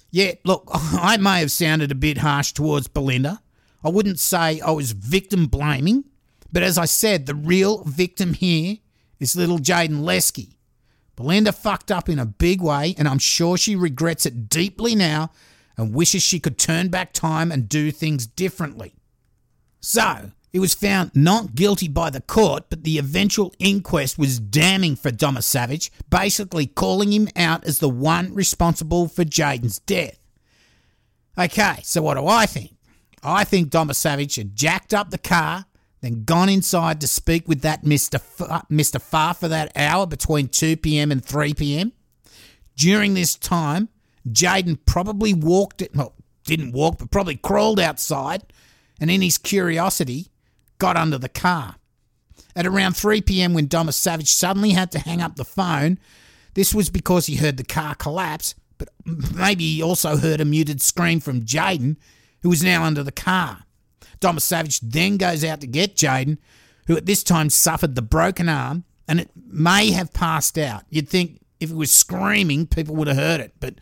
Yeah, 0.10 0.34
look, 0.44 0.68
I 0.74 1.18
may 1.18 1.40
have 1.40 1.52
sounded 1.52 1.92
a 1.92 1.96
bit 1.96 2.20
harsh 2.20 2.52
towards 2.52 2.88
Belinda. 2.88 3.42
I 3.84 3.90
wouldn't 3.90 4.20
say 4.20 4.60
I 4.60 4.72
was 4.72 4.92
victim 4.92 5.48
blaming, 5.48 6.06
but 6.52 6.64
as 6.64 6.78
I 6.78 6.86
said, 6.86 7.26
the 7.26 7.36
real 7.36 7.84
victim 7.84 8.34
here 8.34 8.78
is 9.20 9.36
little 9.36 9.58
Jaidyn 9.58 10.04
Leskie. 10.04 10.56
Belinda 11.16 11.52
fucked 11.52 11.92
up 11.92 12.10
in 12.10 12.20
a 12.20 12.26
big 12.26 12.62
way, 12.62 12.96
and 12.98 13.08
I'm 13.08 13.20
sure 13.20 13.58
she 13.58 13.76
regrets 13.76 14.26
it 14.26 14.50
deeply 14.50 14.96
now 14.96 15.32
and 15.78 15.96
wishes 15.96 16.24
she 16.24 16.40
could 16.40 16.58
turn 16.58 16.90
back 16.90 17.14
time 17.14 17.52
and 17.52 17.70
do 17.70 17.92
things 17.92 18.26
differently. 18.28 18.94
So, 19.80 20.32
he 20.52 20.60
was 20.60 20.74
found 20.74 21.12
not 21.16 21.56
guilty 21.56 21.88
by 21.88 22.10
the 22.10 22.20
court, 22.22 22.66
but 22.70 22.84
the 22.84 22.98
eventual 22.98 23.54
inquest 23.58 24.20
was 24.20 24.40
damning 24.40 24.98
for 24.98 25.10
Domaszewicz, 25.10 25.90
basically 26.10 26.68
calling 26.68 27.14
him 27.14 27.30
out 27.38 27.64
as 27.64 27.80
the 27.80 27.90
one 27.90 28.34
responsible 28.34 29.08
for 29.08 29.24
Jaidyn's 29.24 29.80
death. 29.80 30.20
Okay, 31.38 31.80
so 31.84 32.02
what 32.02 32.16
do 32.16 32.28
I 32.28 32.46
think? 32.46 32.76
I 33.24 33.46
think 33.46 33.70
Domaszewicz 33.70 34.36
had 34.36 34.56
jacked 34.56 34.94
up 34.94 35.10
the 35.10 35.18
car, 35.18 35.66
then 36.02 36.26
gone 36.26 36.50
inside 36.50 37.00
to 37.02 37.08
speak 37.08 37.48
with 37.48 37.62
that 37.62 37.84
Mr. 37.84 38.16
F- 38.16 38.68
Mr. 38.70 39.00
Farr 39.00 39.34
for 39.34 39.48
that 39.48 39.72
hour 39.76 40.06
between 40.06 40.50
2 40.50 40.78
p.m. 40.78 41.12
and 41.12 41.24
3 41.24 41.54
p.m. 41.54 41.94
During 42.76 43.14
this 43.14 43.36
time, 43.36 43.88
Jaidyn 44.28 44.80
probably 44.86 45.34
walked 45.34 45.82
it, 45.82 45.96
well, 45.96 46.14
didn't 46.44 46.74
walk, 46.74 46.98
but 46.98 47.12
probably 47.12 47.38
crawled 47.38 47.80
outside, 47.80 48.44
and 49.00 49.10
in 49.10 49.22
his 49.22 49.38
curiosity, 49.38 50.31
got 50.82 50.98
under 50.98 51.20
the 51.20 51.30
car. 51.30 51.76
At 52.56 52.66
around 52.66 52.98
3 52.98 53.22
pm, 53.22 53.54
when 53.54 53.68
Domaszewicz 53.68 54.28
suddenly 54.28 54.72
had 54.72 54.92
to 54.92 55.00
hang 55.00 55.22
up 55.22 55.36
the 55.36 55.46
phone, 55.46 56.00
this 56.56 56.74
was 56.74 56.90
because 56.90 57.28
he 57.28 57.36
heard 57.36 57.58
the 57.58 57.64
car 57.64 57.94
collapse, 57.94 58.56
but 58.80 58.90
maybe 59.06 59.64
he 59.76 59.84
also 59.84 60.18
heard 60.18 60.42
a 60.42 60.46
muted 60.46 60.82
scream 60.82 61.20
from 61.20 61.44
Jaidyn, 61.44 61.98
who 62.42 62.50
was 62.50 62.64
now 62.64 62.84
under 62.84 63.04
the 63.04 63.12
car. 63.12 63.66
Domaszewicz 64.20 64.80
then 64.82 65.18
goes 65.18 65.44
out 65.44 65.62
to 65.62 65.68
get 65.68 65.96
Jaidyn, 65.96 66.40
who 66.88 66.98
at 66.98 67.06
this 67.06 67.24
time 67.24 67.52
suffered 67.52 67.94
the 67.94 68.02
broken 68.02 68.50
arm, 68.50 68.84
and 69.08 69.20
it 69.20 69.30
may 69.36 69.92
have 69.92 70.12
passed 70.14 70.58
out. 70.58 70.84
You'd 70.90 71.10
think 71.10 71.42
if 71.60 71.70
it 71.70 71.76
was 71.76 71.92
screaming, 71.92 72.66
people 72.66 72.96
would 72.96 73.08
have 73.08 73.18
heard 73.18 73.40
it, 73.40 73.54
but 73.60 73.76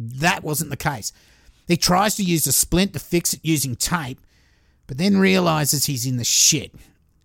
that 0.00 0.42
wasn't 0.42 0.70
the 0.70 0.76
case. 0.76 1.12
He 1.68 1.76
tries 1.76 2.16
to 2.16 2.24
use 2.24 2.44
a 2.48 2.52
splint 2.52 2.92
to 2.94 2.98
fix 2.98 3.34
it 3.34 3.40
using 3.44 3.76
tape, 3.76 4.20
but 4.86 4.98
then 4.98 5.16
realizes 5.16 5.86
he's 5.86 6.06
in 6.06 6.16
the 6.16 6.24
shit. 6.24 6.74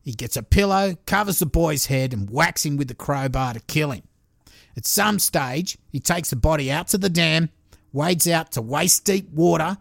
He 0.01 0.13
gets 0.13 0.37
a 0.37 0.43
pillow, 0.43 0.95
covers 1.05 1.39
the 1.39 1.45
boy's 1.45 1.87
head, 1.87 2.13
and 2.13 2.29
whacks 2.29 2.65
him 2.65 2.77
with 2.77 2.87
the 2.87 2.95
crowbar 2.95 3.53
to 3.53 3.59
kill 3.61 3.91
him. 3.91 4.03
At 4.77 4.85
some 4.85 5.19
stage, 5.19 5.77
he 5.89 5.99
takes 5.99 6.29
the 6.29 6.35
body 6.35 6.71
out 6.71 6.87
to 6.89 6.97
the 6.97 7.09
dam, 7.09 7.49
wades 7.91 8.27
out 8.27 8.51
to 8.53 8.61
waist 8.61 9.05
deep 9.05 9.29
water, 9.29 9.77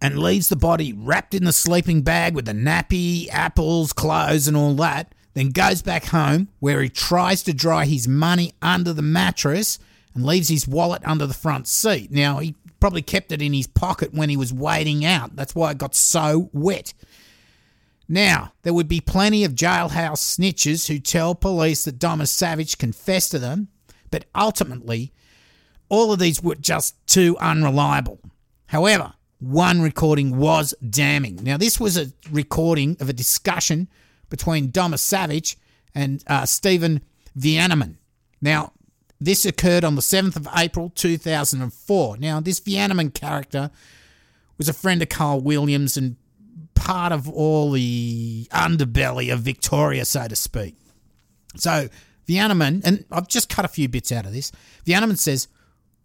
and 0.00 0.18
leaves 0.18 0.48
the 0.48 0.56
body 0.56 0.92
wrapped 0.92 1.34
in 1.34 1.44
the 1.44 1.52
sleeping 1.52 2.02
bag 2.02 2.34
with 2.34 2.44
the 2.44 2.52
nappy, 2.52 3.28
apples, 3.30 3.92
clothes, 3.92 4.46
and 4.46 4.56
all 4.56 4.74
that. 4.74 5.14
Then 5.34 5.50
goes 5.50 5.82
back 5.82 6.06
home 6.06 6.48
where 6.60 6.80
he 6.80 6.88
tries 6.88 7.42
to 7.42 7.52
dry 7.52 7.84
his 7.84 8.08
money 8.08 8.54
under 8.62 8.92
the 8.92 9.02
mattress 9.02 9.78
and 10.14 10.24
leaves 10.24 10.48
his 10.48 10.66
wallet 10.66 11.02
under 11.04 11.26
the 11.26 11.34
front 11.34 11.68
seat. 11.68 12.10
Now, 12.10 12.38
he 12.38 12.54
probably 12.80 13.02
kept 13.02 13.32
it 13.32 13.42
in 13.42 13.52
his 13.52 13.66
pocket 13.66 14.14
when 14.14 14.30
he 14.30 14.36
was 14.36 14.52
wading 14.52 15.04
out. 15.04 15.36
That's 15.36 15.54
why 15.54 15.72
it 15.72 15.78
got 15.78 15.94
so 15.94 16.50
wet. 16.52 16.94
Now, 18.08 18.52
there 18.62 18.74
would 18.74 18.88
be 18.88 19.00
plenty 19.00 19.44
of 19.44 19.54
jailhouse 19.54 20.38
snitches 20.38 20.88
who 20.88 20.98
tell 20.98 21.34
police 21.34 21.84
that 21.84 21.98
Domaszewicz 21.98 22.78
confessed 22.78 23.32
to 23.32 23.38
them, 23.38 23.68
but 24.10 24.26
ultimately, 24.34 25.12
all 25.88 26.12
of 26.12 26.18
these 26.18 26.42
were 26.42 26.54
just 26.54 26.94
too 27.06 27.36
unreliable. 27.38 28.20
However, 28.66 29.14
one 29.38 29.80
recording 29.80 30.36
was 30.36 30.74
damning. 30.88 31.40
Now, 31.42 31.56
this 31.56 31.80
was 31.80 31.96
a 31.96 32.12
recording 32.30 32.96
of 33.00 33.08
a 33.08 33.12
discussion 33.12 33.88
between 34.30 34.70
Domaszewicz 34.70 35.56
and 35.94 36.22
uh, 36.26 36.46
Stephen 36.46 37.02
Vianeman. 37.38 37.96
Now, 38.40 38.72
this 39.20 39.44
occurred 39.44 39.84
on 39.84 39.94
the 39.94 40.02
7th 40.02 40.36
of 40.36 40.48
April 40.56 40.90
2004. 40.94 42.18
Now, 42.18 42.40
this 42.40 42.60
Vianeman 42.60 43.14
character 43.14 43.70
was 44.58 44.68
a 44.68 44.74
friend 44.74 45.02
of 45.02 45.08
Carl 45.08 45.40
Williams 45.40 45.96
and 45.96 46.16
part 46.76 47.10
of 47.10 47.28
all 47.28 47.72
the 47.72 48.46
underbelly 48.52 49.32
of 49.32 49.40
Victoria, 49.40 50.04
so 50.04 50.28
to 50.28 50.36
speak. 50.36 50.76
So 51.56 51.88
the 52.26 52.36
Vianeman, 52.36 52.82
and 52.84 53.04
I've 53.10 53.26
just 53.26 53.48
cut 53.48 53.64
a 53.64 53.68
few 53.68 53.88
bits 53.88 54.12
out 54.12 54.26
of 54.26 54.32
this. 54.32 54.52
The 54.84 54.92
Vianeman 54.92 55.18
says, 55.18 55.48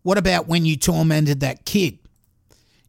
What 0.01 0.17
about 0.17 0.47
when 0.47 0.65
you 0.65 0.77
tormented 0.77 1.41
that 1.41 1.65
kid? 1.65 1.99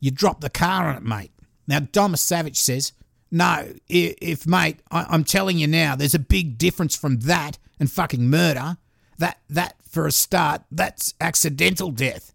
You 0.00 0.10
dropped 0.10 0.40
the 0.40 0.50
car 0.50 0.88
on 0.88 0.96
it, 0.96 1.02
mate. 1.02 1.32
Now, 1.66 1.80
Domaszewicz 1.80 2.56
says, 2.56 2.92
No, 3.30 3.74
if, 3.88 4.14
if 4.22 4.46
mate, 4.46 4.80
I, 4.90 5.06
I'm 5.08 5.24
telling 5.24 5.58
you 5.58 5.66
now, 5.66 5.96
there's 5.96 6.14
a 6.14 6.20
big 6.20 6.56
difference 6.56 6.96
from 6.96 7.20
that 7.20 7.58
and 7.78 7.90
fucking 7.90 8.30
murder. 8.30 8.78
That, 9.18 9.38
that, 9.50 9.76
for 9.88 10.06
a 10.06 10.12
start, 10.12 10.62
that's 10.70 11.14
accidental 11.20 11.90
death. 11.90 12.32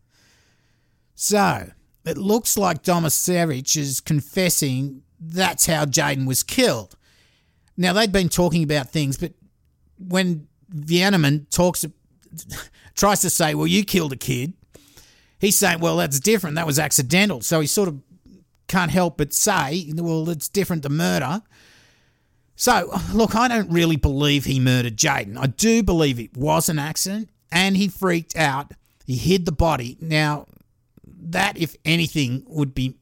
So, 1.15 1.71
it 2.05 2.17
looks 2.17 2.57
like 2.57 2.83
Domaszewicz 2.83 3.75
is 3.75 3.99
confessing 3.99 5.03
that's 5.19 5.65
how 5.65 5.85
Jaidyn 5.85 6.25
was 6.25 6.43
killed. 6.43 6.95
Now, 7.75 7.93
they'd 7.93 8.11
been 8.11 8.29
talking 8.29 8.63
about 8.63 8.89
things, 8.89 9.17
but 9.17 9.33
when 9.97 10.47
Veneman 10.69 11.47
talks, 11.51 11.85
tries 12.95 13.21
to 13.21 13.29
say, 13.29 13.55
well, 13.55 13.67
you 13.67 13.83
killed 13.83 14.13
a 14.13 14.17
kid, 14.17 14.53
he's 15.39 15.57
saying, 15.57 15.79
well, 15.79 15.97
that's 15.97 16.19
different. 16.19 16.55
That 16.55 16.65
was 16.65 16.79
accidental. 16.79 17.41
So 17.41 17.59
he 17.59 17.67
sort 17.67 17.89
of 17.89 18.01
can't 18.67 18.91
help 18.91 19.17
but 19.17 19.33
say, 19.33 19.91
well, 19.95 20.29
it's 20.29 20.49
different 20.49 20.83
to 20.83 20.89
murder. 20.89 21.41
So, 22.55 22.91
look, 23.13 23.35
I 23.35 23.47
don't 23.47 23.71
really 23.71 23.97
believe 23.97 24.45
he 24.45 24.59
murdered 24.59 24.97
Jaidyn. 24.97 25.37
I 25.37 25.47
do 25.47 25.83
believe 25.83 26.19
it 26.19 26.35
was 26.35 26.69
an 26.69 26.79
accident 26.79 27.29
and 27.51 27.77
he 27.77 27.87
freaked 27.87 28.35
out. 28.35 28.71
He 29.05 29.15
hid 29.15 29.45
the 29.45 29.51
body. 29.51 29.97
Now, 30.01 30.47
that, 31.05 31.57
if 31.57 31.75
anything, 31.85 32.43
would 32.47 32.73
be 32.73 32.97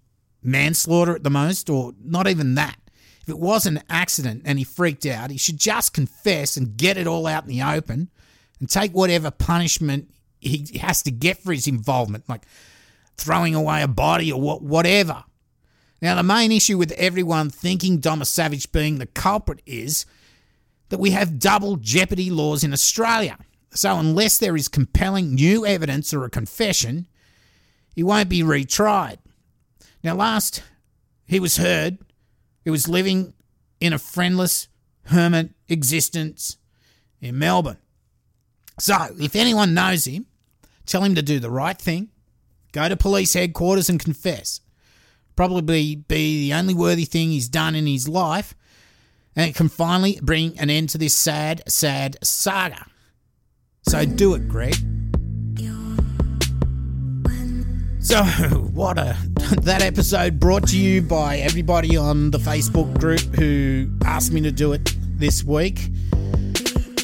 manslaughter 0.46 1.16
at 1.16 1.24
the 1.24 1.30
most, 1.30 1.70
or 1.70 1.94
not 2.04 2.28
even 2.28 2.56
that. 2.56 2.78
If 3.22 3.30
it 3.30 3.40
was 3.40 3.66
an 3.66 3.82
accident 3.90 4.44
and 4.46 4.60
he 4.60 4.64
freaked 4.64 5.06
out, 5.06 5.32
he 5.32 5.38
should 5.38 5.60
just 5.60 5.94
confess 5.94 6.58
and 6.58 6.78
get 6.78 6.98
it 6.98 7.08
all 7.08 7.26
out 7.26 7.44
in 7.44 7.50
the 7.50 7.64
open 7.64 8.10
and 8.60 8.70
take 8.70 8.92
whatever 8.92 9.32
punishment 9.32 10.10
he 10.40 10.78
has 10.80 11.02
to 11.04 11.12
get 11.12 11.42
for 11.42 11.52
his 11.52 11.68
involvement, 11.68 12.30
like 12.30 12.44
throwing 13.18 13.56
away 13.56 13.82
a 13.82 13.88
body 13.88 14.32
or 14.32 14.60
whatever. 14.60 15.24
Now, 16.02 16.16
the 16.16 16.24
main 16.24 16.52
issue 16.52 16.78
with 16.78 16.92
everyone 16.92 17.50
thinking 17.50 18.00
Domaszewicz 18.00 18.72
being 18.72 19.00
the 19.00 19.08
culprit 19.08 19.62
is 19.66 20.06
that 20.90 21.00
we 21.00 21.12
have 21.12 21.40
double 21.40 21.78
jeopardy 21.78 22.30
laws 22.30 22.64
in 22.64 22.74
Australia. 22.74 23.38
So, 23.72 23.98
unless 23.98 24.38
there 24.38 24.56
is 24.56 24.68
compelling 24.68 25.34
new 25.34 25.66
evidence 25.66 26.14
or 26.14 26.24
a 26.24 26.30
confession, 26.30 27.08
he 27.96 28.04
won't 28.04 28.30
be 28.30 28.44
retried. 28.44 29.18
Now, 30.06 30.14
last 30.14 30.64
he 31.26 31.40
was 31.40 31.58
heard, 31.58 31.98
he 32.64 32.70
was 32.70 32.88
living 32.88 33.34
in 33.82 33.92
a 33.92 33.98
friendless 33.98 34.68
hermit 35.06 35.50
existence 35.68 36.58
in 37.20 37.40
Melbourne. 37.40 37.80
So, 38.80 38.96
if 39.20 39.36
anyone 39.36 39.74
knows 39.74 40.06
him, 40.06 40.28
tell 40.86 41.04
him 41.04 41.16
to 41.16 41.22
do 41.22 41.40
the 41.40 41.50
right 41.50 41.78
thing, 41.78 42.10
go 42.72 42.88
to 42.88 42.96
police 42.96 43.34
headquarters 43.34 43.90
and 43.90 44.00
confess 44.00 44.62
probably 45.36 45.96
be 45.96 46.50
the 46.50 46.54
only 46.54 46.74
worthy 46.74 47.06
thing 47.06 47.30
he's 47.30 47.50
done 47.50 47.76
in 47.76 47.88
his 47.88 48.08
life, 48.08 48.54
and 49.36 49.50
it 49.50 49.56
can 49.56 49.70
finally 49.70 50.20
bring 50.22 50.58
an 50.60 50.70
end 50.70 50.90
to 50.90 50.98
this 50.98 51.16
sad, 51.16 51.62
sad 51.68 52.16
saga. 52.24 52.86
So 53.90 54.06
do 54.06 54.34
it, 54.36 54.48
Greg. 54.48 54.95
So, 58.06 58.24
what 58.76 59.00
a 59.00 59.18
that 59.64 59.82
episode 59.82 60.40
brought 60.40 60.68
to 60.68 60.78
you 60.78 61.02
by 61.02 61.38
everybody 61.38 61.98
on 61.98 62.30
the 62.30 62.38
Facebook 62.38 63.00
group 63.00 63.20
who 63.34 63.90
asked 64.06 64.32
me 64.32 64.42
to 64.42 64.52
do 64.52 64.74
it 64.74 64.96
this 65.18 65.44
week. 65.44 65.90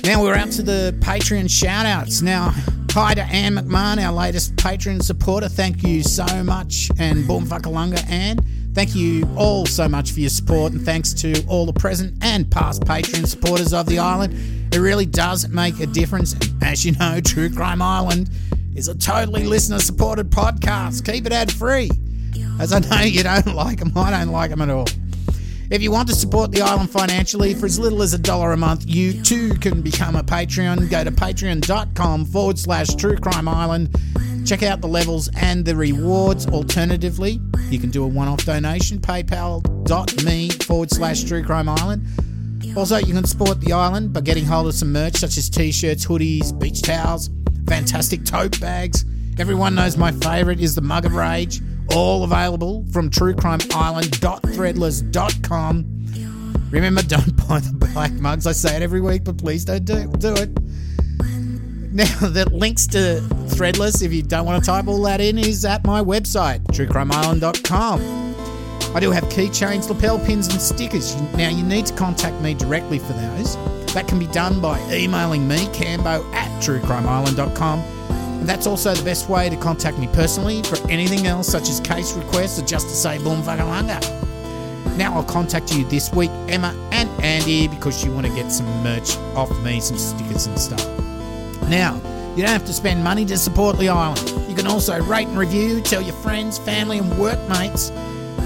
Now 0.04 0.22
we're 0.22 0.36
out 0.36 0.52
to 0.52 0.62
the 0.62 0.96
Patreon 1.00 1.50
shout 1.50 1.88
outs. 1.88 2.22
Now, 2.22 2.54
Hi 2.92 3.16
to 3.16 3.24
Anne 3.24 3.56
McMahon, 3.56 4.06
our 4.06 4.14
latest 4.14 4.56
Patreon 4.58 5.02
supporter. 5.02 5.50
Thank 5.50 5.82
you 5.82 6.04
so 6.04 6.44
much. 6.44 6.92
And 7.00 7.26
Boom 7.26 7.48
Fuckalunga 7.48 8.08
Anne. 8.08 8.38
Thank 8.76 8.94
you 8.94 9.28
all 9.36 9.66
so 9.66 9.90
much 9.90 10.12
for 10.12 10.20
your 10.20 10.30
support, 10.30 10.74
and 10.74 10.84
thanks 10.84 11.14
to 11.16 11.44
all 11.48 11.66
the 11.66 11.74
present 11.74 12.24
and 12.24 12.50
past 12.52 12.84
Patreon 12.84 13.26
supporters 13.26 13.74
of 13.74 13.88
the 13.88 13.98
island. 13.98 14.36
It 14.72 14.78
really 14.78 15.08
does 15.08 15.48
make 15.48 15.80
a 15.80 15.88
difference. 15.88 16.36
As 16.62 16.86
you 16.86 16.92
know, 16.92 17.20
True 17.22 17.50
Crime 17.50 17.82
Island 17.82 18.30
is 18.76 18.88
a 18.88 18.96
totally 18.96 19.44
listener 19.44 19.80
supported 19.80 20.30
podcast. 20.30 21.06
Keep 21.06 21.26
it 21.26 21.34
ad 21.34 21.52
free. 21.52 21.90
As 22.60 22.74
I 22.74 22.80
know 22.80 23.02
you 23.02 23.24
don't 23.24 23.48
like 23.56 23.80
them, 23.80 23.92
I 23.96 24.12
don't 24.12 24.30
like 24.30 24.52
them 24.52 24.62
at 24.62 24.70
all. 24.70 24.88
If 25.70 25.82
you 25.82 25.90
want 25.90 26.10
to 26.10 26.16
support 26.16 26.52
the 26.52 26.62
island 26.62 26.90
financially 26.90 27.54
for 27.54 27.66
as 27.66 27.80
little 27.80 28.02
as 28.02 28.14
a 28.14 28.18
dollar 28.18 28.52
a 28.52 28.58
month, 28.58 28.84
you 28.88 29.22
too 29.22 29.54
can 29.56 29.82
become 29.82 30.18
a 30.18 30.24
Patreon. 30.24 30.90
Go 30.90 31.04
to 31.04 31.12
patreon.com 31.12 32.26
forward 32.26 32.60
slash 32.60 32.94
true 32.96 33.16
crime 33.16 33.48
island. 33.48 33.96
Check 34.46 34.64
out 34.64 34.82
the 34.82 34.88
levels 34.88 35.30
and 35.38 35.64
the 35.64 35.76
rewards. 35.76 36.46
Alternatively, 36.48 37.40
you 37.70 37.80
can 37.80 37.90
do 37.90 38.04
a 38.04 38.08
one 38.08 38.28
off 38.28 38.44
donation, 38.44 39.00
paypal.me 39.00 40.50
forward 40.50 40.92
slash 40.92 41.24
true 41.24 41.44
crime 41.44 41.70
island. 41.70 42.06
Also, 42.76 42.98
you 42.98 43.14
can 43.14 43.26
support 43.26 43.62
the 43.62 43.72
island 43.72 44.12
by 44.12 44.22
getting 44.22 44.46
hold 44.46 44.68
of 44.68 44.76
some 44.76 44.92
merch 44.92 45.16
such 45.16 45.38
as 45.38 45.50
t 45.50 45.72
shirts, 45.72 46.06
hoodies, 46.06 46.58
beach 46.60 46.82
towels, 46.82 47.30
fantastic 47.68 48.26
tote 48.26 48.60
bags. 48.60 49.06
Everyone 49.40 49.76
knows 49.76 49.96
my 49.98 50.12
favourite 50.12 50.60
is 50.60 50.76
the 50.76 50.82
Mug 50.82 51.06
of 51.06 51.16
Rage 51.16 51.62
all 51.96 52.24
available 52.24 52.86
from 52.92 53.10
truecrimeisland.threadless.com. 53.10 55.86
Remember, 56.72 57.02
don't 57.02 57.48
buy 57.48 57.60
the 57.60 57.74
black 57.94 58.12
mugs. 58.14 58.48
I 58.48 58.54
say 58.54 58.78
it 58.78 58.82
every 58.82 59.02
week, 59.02 59.26
but 59.26 59.38
please 59.38 59.66
don't 59.66 59.84
do, 59.84 60.08
do 60.18 60.34
it. 60.34 60.50
Now, 61.94 62.06
the 62.22 62.50
links 62.54 62.88
to 62.88 63.22
Threadless, 63.48 64.02
if 64.02 64.14
you 64.14 64.24
don't 64.24 64.46
want 64.46 64.64
to 64.64 64.72
type 64.72 64.88
all 64.88 65.02
that 65.04 65.20
in, 65.20 65.38
is 65.38 65.66
at 65.66 65.84
my 65.84 66.02
website, 66.02 66.64
truecrimeisland.com. 66.68 68.96
I 68.96 69.00
do 69.02 69.12
have 69.12 69.26
keychains, 69.26 69.90
lapel 69.90 70.18
pins, 70.20 70.48
and 70.48 70.62
stickers. 70.62 71.22
Now, 71.34 71.50
you 71.50 71.64
need 71.64 71.88
to 71.88 71.94
contact 71.96 72.42
me 72.42 72.54
directly 72.54 73.00
for 73.00 73.12
those. 73.12 73.58
That 73.94 74.08
can 74.08 74.20
be 74.20 74.28
done 74.28 74.62
by 74.62 74.80
emailing 74.92 75.48
me, 75.48 75.66
cambo 75.68 76.24
at 76.34 76.50
truecrimeisland.com 76.62 78.02
and 78.42 78.50
that's 78.50 78.66
also 78.66 78.96
the 78.96 79.04
best 79.04 79.30
way 79.30 79.52
to 79.52 79.56
contact 79.56 80.00
me 80.00 80.08
personally 80.08 80.64
for 80.64 80.76
anything 80.90 81.28
else, 81.28 81.48
such 81.48 81.70
as 81.70 81.80
case 81.80 82.14
requests 82.14 82.58
or 82.58 82.66
just 82.66 82.88
to 82.88 82.96
say 82.96 83.20
boom 83.20 83.44
fuckalunga. 83.44 84.02
Now 84.98 85.14
I'll 85.14 85.24
contact 85.24 85.72
you 85.72 85.86
this 85.86 86.12
week, 86.12 86.32
Emma 86.48 86.76
and 86.92 87.08
Andy, 87.24 87.68
because 87.68 88.04
you 88.04 88.12
want 88.12 88.26
to 88.26 88.34
get 88.34 88.52
some 88.52 88.66
merch 88.82 89.16
off 89.36 89.52
me, 89.62 89.80
some 89.80 89.96
stickers 89.96 90.48
and 90.48 90.58
stuff. 90.58 90.84
Now, 91.70 91.94
you 92.36 92.42
don't 92.42 92.52
have 92.52 92.66
to 92.66 92.74
spend 92.74 93.04
money 93.04 93.26
to 93.26 93.38
support 93.38 93.78
the 93.78 93.90
island. 93.90 94.28
You 94.50 94.56
can 94.56 94.66
also 94.66 95.00
rate 95.04 95.28
and 95.28 95.38
review, 95.38 95.80
tell 95.80 96.02
your 96.02 96.16
friends, 96.16 96.58
family, 96.58 96.98
and 96.98 97.20
workmates 97.20 97.90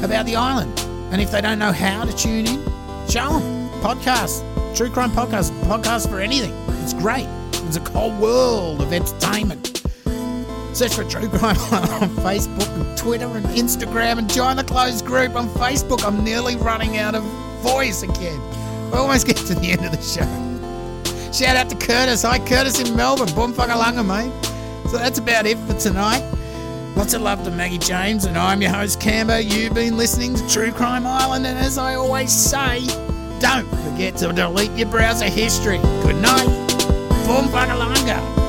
about 0.03 0.25
the 0.25 0.35
island. 0.35 0.77
And 1.13 1.21
if 1.21 1.31
they 1.31 1.39
don't 1.39 1.57
know 1.57 1.71
how 1.71 2.03
to 2.03 2.13
tune 2.17 2.47
in, 2.47 2.61
show 3.07 3.39
them. 3.39 3.69
Podcast, 3.79 4.43
true 4.75 4.89
crime 4.89 5.09
podcast, 5.09 5.51
podcast 5.61 6.09
for 6.09 6.19
anything. 6.19 6.53
It's 6.83 6.93
great. 6.93 7.27
It's 7.65 7.77
a 7.77 7.89
whole 7.91 8.11
world 8.19 8.81
of 8.81 8.91
entertainment. 8.91 9.81
Search 10.73 10.93
for 10.93 11.05
True 11.05 11.29
Crime 11.29 11.55
Island 11.71 11.91
on 12.03 12.09
Facebook 12.17 12.67
and 12.75 12.97
Twitter 12.97 13.25
and 13.25 13.45
Instagram 13.45 14.17
and 14.17 14.29
join 14.29 14.57
the 14.57 14.65
closed 14.65 15.05
group 15.05 15.35
on 15.35 15.47
Facebook. 15.47 16.05
I'm 16.05 16.25
nearly 16.25 16.57
running 16.57 16.97
out 16.97 17.15
of 17.15 17.23
voice 17.61 18.03
again. 18.03 18.41
We 18.91 18.97
almost 18.97 19.25
get 19.25 19.37
to 19.37 19.55
the 19.55 19.71
end 19.71 19.85
of 19.85 19.91
the 19.91 20.01
show. 20.01 21.31
Shout 21.31 21.55
out 21.55 21.69
to 21.69 21.77
Curtis. 21.77 22.23
Hi, 22.23 22.39
Curtis 22.39 22.77
in 22.77 22.97
Melbourne. 22.97 23.33
Boom 23.33 23.53
fuckalunga, 23.53 24.05
mate. 24.05 24.89
So 24.89 24.97
that's 24.97 25.19
about 25.19 25.45
it 25.45 25.57
for 25.59 25.73
tonight. 25.75 26.29
Lots 26.97 27.13
of 27.13 27.21
love 27.21 27.45
to 27.45 27.51
Maggie 27.51 27.77
James, 27.77 28.25
and 28.25 28.37
I'm 28.37 28.61
your 28.61 28.71
host, 28.71 28.99
Cambo. 28.99 29.41
You've 29.41 29.73
been 29.73 29.95
listening 29.95 30.35
to 30.35 30.47
True 30.49 30.73
Crime 30.73 31.07
Island, 31.07 31.47
and 31.47 31.57
as 31.57 31.77
I 31.77 31.95
always 31.95 32.31
say, 32.31 32.85
don't 33.45 33.69
forget 33.83 34.17
to 34.17 34.33
delete 34.33 34.71
your 34.71 34.89
browser 34.89 35.29
history. 35.29 35.77
Good 36.01 36.15
night. 36.15 36.47
Boom 37.27 37.45
fuckalunga. 37.53 38.44